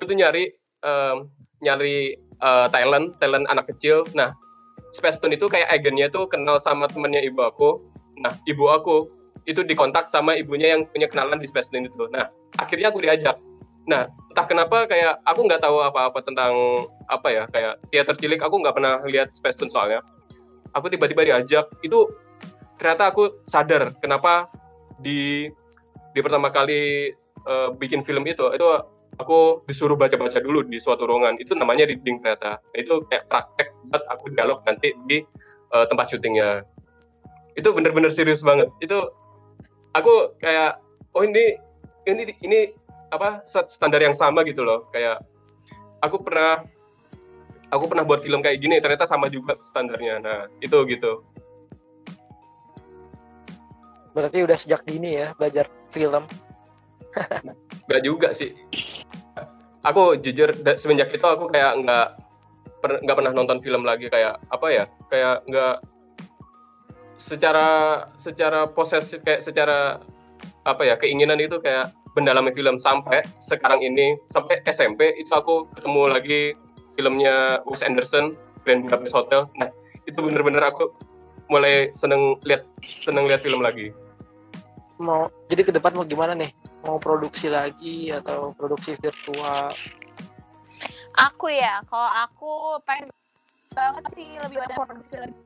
itu 0.00 0.12
nyari 0.12 0.52
em, 0.84 1.16
nyari 1.60 2.16
eh, 2.18 2.66
talent, 2.72 3.16
talent 3.20 3.46
anak 3.48 3.68
kecil. 3.74 4.08
Nah, 4.16 4.32
Space 4.90 5.20
Tune 5.20 5.36
itu 5.36 5.46
kayak 5.46 5.70
agennya 5.70 6.10
tuh 6.10 6.26
kenal 6.26 6.58
sama 6.58 6.88
temennya 6.90 7.20
ibu 7.22 7.40
aku. 7.44 7.80
Nah, 8.20 8.34
ibu 8.48 8.68
aku 8.68 9.08
itu 9.48 9.64
dikontak 9.64 10.06
sama 10.10 10.36
ibunya 10.36 10.76
yang 10.76 10.84
punya 10.88 11.08
kenalan 11.08 11.40
di 11.40 11.48
Space 11.48 11.70
Tune 11.72 11.86
itu. 11.86 12.08
Nah, 12.10 12.28
akhirnya 12.60 12.90
aku 12.92 13.00
diajak. 13.00 13.38
Nah, 13.88 14.06
entah 14.30 14.46
kenapa 14.46 14.86
kayak 14.86 15.18
aku 15.24 15.40
nggak 15.48 15.62
tahu 15.64 15.82
apa-apa 15.82 16.20
tentang 16.22 16.52
apa 17.10 17.28
ya 17.32 17.44
kayak 17.50 17.80
teater 17.90 18.14
cilik 18.14 18.38
aku 18.38 18.60
nggak 18.60 18.76
pernah 18.76 19.02
lihat 19.08 19.34
Space 19.34 19.58
Tune 19.58 19.72
soalnya 19.72 20.04
aku 20.74 20.86
tiba-tiba 20.90 21.26
diajak 21.26 21.66
itu 21.82 22.06
ternyata 22.80 23.12
aku 23.12 23.44
sadar 23.44 23.92
kenapa 24.00 24.48
di 24.96 25.52
di 26.16 26.20
pertama 26.24 26.48
kali 26.48 27.12
eh, 27.44 27.68
bikin 27.76 28.00
film 28.00 28.24
itu 28.24 28.48
itu 28.56 28.64
aku 29.20 29.60
disuruh 29.68 30.00
baca-baca 30.00 30.40
dulu 30.40 30.64
di 30.64 30.80
suatu 30.80 31.04
ruangan. 31.04 31.36
Itu 31.36 31.52
namanya 31.52 31.84
reading 31.84 32.24
ternyata. 32.24 32.56
Itu 32.72 33.04
kayak 33.12 33.28
praktek 33.28 33.68
buat 33.92 34.02
aku 34.08 34.32
dialog 34.32 34.64
nanti 34.64 34.96
di 35.04 35.20
eh, 35.76 35.84
tempat 35.86 36.08
syutingnya. 36.08 36.64
Itu 37.54 37.76
bener-bener 37.76 38.08
serius 38.08 38.40
banget. 38.40 38.72
Itu 38.80 39.12
aku 39.92 40.32
kayak 40.40 40.80
oh 41.12 41.22
ini 41.26 41.60
ini 42.08 42.32
ini 42.40 42.60
apa 43.12 43.44
standar 43.44 44.00
yang 44.00 44.16
sama 44.16 44.40
gitu 44.48 44.64
loh. 44.64 44.88
Kayak 44.94 45.20
aku 46.00 46.24
pernah 46.24 46.64
aku 47.70 47.84
pernah 47.86 48.02
buat 48.08 48.24
film 48.24 48.40
kayak 48.40 48.58
gini 48.64 48.80
ternyata 48.80 49.04
sama 49.04 49.28
juga 49.28 49.52
standarnya. 49.52 50.22
Nah 50.24 50.38
itu 50.64 50.80
gitu 50.88 51.22
Berarti 54.20 54.44
udah 54.44 54.56
sejak 54.60 54.84
dini 54.84 55.16
ya 55.16 55.32
belajar 55.32 55.72
film. 55.88 56.28
Gak 57.88 58.02
juga 58.04 58.36
sih. 58.36 58.52
Aku 59.80 60.20
jujur 60.20 60.52
semenjak 60.76 61.08
itu 61.08 61.24
aku 61.24 61.48
kayak 61.48 61.80
nggak 61.80 62.08
per- 62.84 63.00
pernah 63.00 63.32
nonton 63.32 63.64
film 63.64 63.88
lagi. 63.88 64.12
Kayak 64.12 64.36
apa 64.52 64.66
ya 64.68 64.84
kayak 65.08 65.40
nggak 65.48 65.76
secara 67.16 67.68
secara 68.20 68.68
posesif 68.68 69.24
kayak 69.24 69.40
secara 69.40 70.04
apa 70.68 70.82
ya 70.84 71.00
keinginan 71.00 71.40
itu 71.40 71.56
kayak 71.64 71.88
mendalami 72.12 72.52
film. 72.52 72.76
Sampai 72.76 73.24
sekarang 73.40 73.80
ini 73.80 74.20
sampai 74.28 74.60
SMP 74.68 75.16
itu 75.16 75.32
aku 75.32 75.64
ketemu 75.72 76.02
lagi 76.12 76.42
filmnya 76.92 77.64
Wes 77.64 77.80
Anderson 77.80 78.36
Grand 78.68 78.84
Budapest 78.84 79.16
Hotel. 79.16 79.48
Nah 79.56 79.72
itu 80.04 80.20
bener-bener 80.20 80.60
aku 80.60 80.92
mulai 81.48 81.88
seneng 81.98 82.36
lihat 82.44 82.68
seneng 82.84 83.26
lihat 83.26 83.42
film 83.42 83.64
lagi 83.64 83.90
Mau 85.00 85.32
jadi 85.48 85.64
ke 85.64 85.72
depan 85.72 85.96
mau 85.96 86.04
gimana 86.04 86.36
nih? 86.36 86.52
Mau 86.84 87.00
produksi 87.00 87.48
lagi 87.48 88.12
atau 88.12 88.52
produksi 88.52 88.92
virtual? 89.00 89.72
Aku 91.16 91.48
ya, 91.48 91.80
kalau 91.88 92.10
aku 92.20 92.52
pengen 92.84 93.08
banget 93.72 94.04
sih 94.12 94.36
lebih 94.36 94.60
banyak 94.60 94.76
produksi 94.76 95.14
lagi 95.16 95.36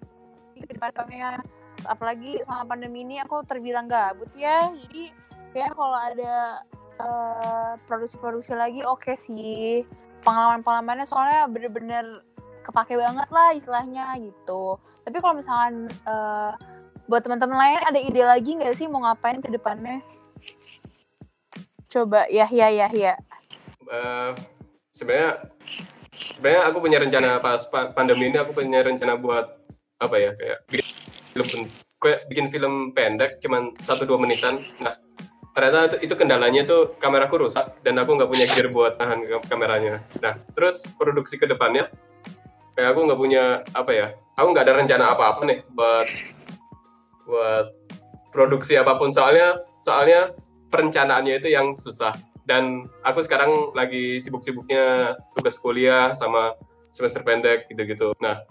ke 0.59 0.75
depannya. 0.75 1.39
Apalagi 1.87 2.43
sama 2.43 2.67
pandemi 2.67 3.07
ini 3.07 3.23
aku 3.23 3.47
terbilang 3.47 3.87
gabut 3.87 4.31
ya. 4.35 4.75
Jadi 4.75 5.15
kayak 5.55 5.71
kalau 5.79 5.99
ada 6.03 6.67
eh, 6.99 7.73
produksi-produksi 7.87 8.59
lagi 8.59 8.83
oke 8.83 9.15
sih. 9.15 9.87
Pengalaman-pengalamannya 10.27 11.07
soalnya 11.07 11.47
bener-bener 11.47 12.27
kepake 12.67 12.99
banget 12.99 13.29
lah 13.31 13.55
istilahnya 13.55 14.19
gitu. 14.19 14.83
Tapi 15.07 15.17
kalau 15.23 15.39
misalkan 15.39 15.87
eh, 15.87 16.53
buat 17.05 17.21
teman-teman 17.21 17.57
lain 17.57 17.81
ada 17.85 18.01
ide 18.01 18.23
lagi 18.25 18.57
nggak 18.57 18.75
sih 18.77 18.87
mau 18.89 19.05
ngapain 19.05 19.41
ke 19.41 19.49
depannya? 19.53 20.01
Coba 21.93 22.27
Yahya 22.27 22.73
Yahya. 22.73 23.15
Eh, 23.85 24.31
sebenarnya 24.95 25.53
sebenarnya 26.15 26.63
aku 26.71 26.79
punya 26.79 26.99
rencana 27.03 27.43
pas 27.43 27.67
pa- 27.67 27.91
pandemi 27.91 28.31
ini 28.31 28.39
aku 28.39 28.55
punya 28.55 28.81
rencana 28.81 29.19
buat 29.19 29.59
apa 29.99 30.17
ya 30.19 30.31
kayak 30.39 30.59
bikin 30.71 30.87
film 31.35 31.63
kayak 31.99 32.21
bikin 32.31 32.47
film 32.53 32.75
pendek 32.95 33.43
cuman 33.43 33.75
satu 33.83 34.07
dua 34.07 34.19
menitan 34.23 34.61
nah 34.85 34.95
ternyata 35.55 36.03
itu, 36.03 36.15
kendalanya 36.19 36.67
tuh 36.67 36.99
kameraku 36.99 37.47
rusak 37.47 37.79
dan 37.87 37.95
aku 38.03 38.19
nggak 38.19 38.27
punya 38.27 38.47
gear 38.47 38.69
buat 38.71 38.99
tahan 38.99 39.27
kameranya 39.47 40.03
nah 40.19 40.35
terus 40.55 40.87
produksi 40.99 41.39
ke 41.39 41.47
depannya 41.47 41.91
kayak 42.75 42.95
aku 42.95 43.01
nggak 43.07 43.21
punya 43.21 43.45
apa 43.71 43.91
ya 43.95 44.07
aku 44.35 44.49
nggak 44.51 44.65
ada 44.67 44.75
rencana 44.83 45.05
apa-apa 45.15 45.43
nih 45.47 45.59
buat 45.71 46.07
buat 47.25 47.73
produksi 48.31 48.77
apa 48.77 48.97
pun 49.01 49.15
soalnya 49.15 49.63
soalnya 49.81 50.35
perencanaannya 50.69 51.39
itu 51.39 51.55
yang 51.55 51.79
susah 51.79 52.17
dan 52.45 52.85
aku 53.05 53.25
sekarang 53.25 53.73
lagi 53.73 54.21
sibuk-sibuknya 54.21 55.17
tugas 55.33 55.57
kuliah 55.57 56.13
sama 56.13 56.53
semester 56.93 57.25
pendek 57.25 57.67
gitu-gitu. 57.73 58.13
Nah, 58.21 58.45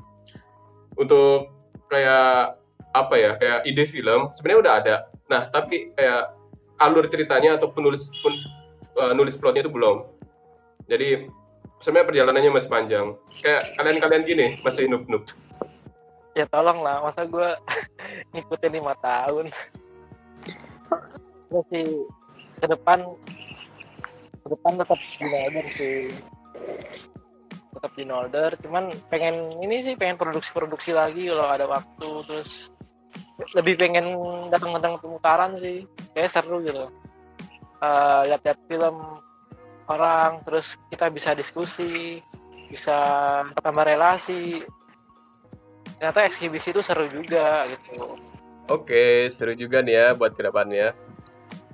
untuk 0.97 1.53
kayak 1.87 2.57
apa 2.93 3.15
ya, 3.15 3.31
kayak 3.37 3.59
ide 3.69 3.85
film 3.85 4.33
sebenarnya 4.33 4.59
udah 4.59 4.73
ada. 4.81 4.95
Nah, 5.29 5.41
tapi 5.53 5.93
kayak 5.93 6.33
alur 6.81 7.05
ceritanya 7.07 7.55
atau 7.61 7.69
penulis 7.69 8.09
pun 8.25 8.33
eh, 8.97 9.13
nulis 9.13 9.37
plotnya 9.37 9.69
itu 9.69 9.71
belum. 9.71 10.09
Jadi 10.89 11.29
sebenarnya 11.79 12.09
perjalanannya 12.09 12.51
masih 12.51 12.69
panjang. 12.69 13.07
Kayak 13.45 13.61
kalian-kalian 13.77 14.23
gini 14.25 14.45
masih 14.65 14.89
noob-noob. 14.89 15.29
Ya 16.33 16.49
tolong 16.49 16.81
lah, 16.81 17.05
masa 17.05 17.29
gue 17.29 17.49
ngikutin 18.33 18.71
lima 18.73 18.93
tahun. 18.99 19.49
Terus 21.49 21.65
sih 21.69 21.87
ke 22.59 22.65
depan 22.65 22.99
ke 24.43 24.47
depan 24.51 24.73
tetap 24.79 24.99
di 24.99 25.25
Nolder 25.29 25.65
sih. 25.69 25.99
Tetap 27.73 27.91
di 27.93 28.03
Nolder 28.05 28.51
cuman 28.59 28.93
pengen 29.07 29.61
ini 29.61 29.85
sih 29.85 29.95
pengen 29.97 30.17
produksi-produksi 30.17 30.93
lagi 30.93 31.29
kalau 31.29 31.47
ada 31.47 31.65
waktu. 31.69 32.09
Terus 32.25 32.73
lebih 33.53 33.75
pengen 33.77 34.07
datang-datang 34.49 34.97
pemutaran 35.01 35.53
sih. 35.57 35.85
Kayak 36.13 36.33
seru 36.33 36.61
gitu. 36.61 36.89
Eh, 37.83 38.21
lihat-lihat 38.31 38.59
film 38.71 38.95
orang 39.91 40.39
terus 40.47 40.79
kita 40.87 41.11
bisa 41.11 41.35
diskusi 41.35 42.23
bisa 42.71 42.95
tambah 43.59 43.83
relasi 43.83 44.63
ternyata 45.99 46.19
eksibisi 46.27 46.71
itu 46.71 46.81
seru 46.83 47.07
juga 47.07 47.67
gitu 47.71 48.17
Oke, 48.71 49.27
seru 49.27 49.51
juga 49.59 49.83
nih 49.83 49.91
ya 49.91 50.07
buat 50.15 50.39
ke 50.39 50.47
depannya. 50.47 50.95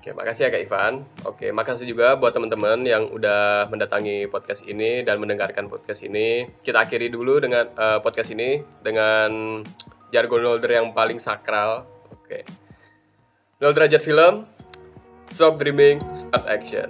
Oke, 0.02 0.10
makasih 0.10 0.48
ya 0.48 0.50
Kak 0.50 0.64
Ivan. 0.66 0.94
Oke, 1.22 1.54
makasih 1.54 1.86
juga 1.86 2.18
buat 2.18 2.34
teman-teman 2.34 2.82
yang 2.82 3.14
udah 3.14 3.70
mendatangi 3.70 4.26
podcast 4.26 4.66
ini 4.66 5.06
dan 5.06 5.22
mendengarkan 5.22 5.70
podcast 5.70 6.02
ini. 6.02 6.50
Kita 6.66 6.90
akhiri 6.90 7.14
dulu 7.14 7.38
dengan 7.38 7.70
eh, 7.70 8.00
podcast 8.02 8.34
ini 8.34 8.66
dengan 8.82 9.62
jargon 10.10 10.42
Nolder 10.42 10.82
yang 10.82 10.98
paling 10.98 11.22
sakral. 11.22 11.86
Oke. 12.10 12.42
Nol 13.62 13.76
derajat 13.76 14.02
film, 14.02 14.50
stop 15.30 15.62
dreaming, 15.62 16.02
start 16.10 16.50
action. 16.50 16.90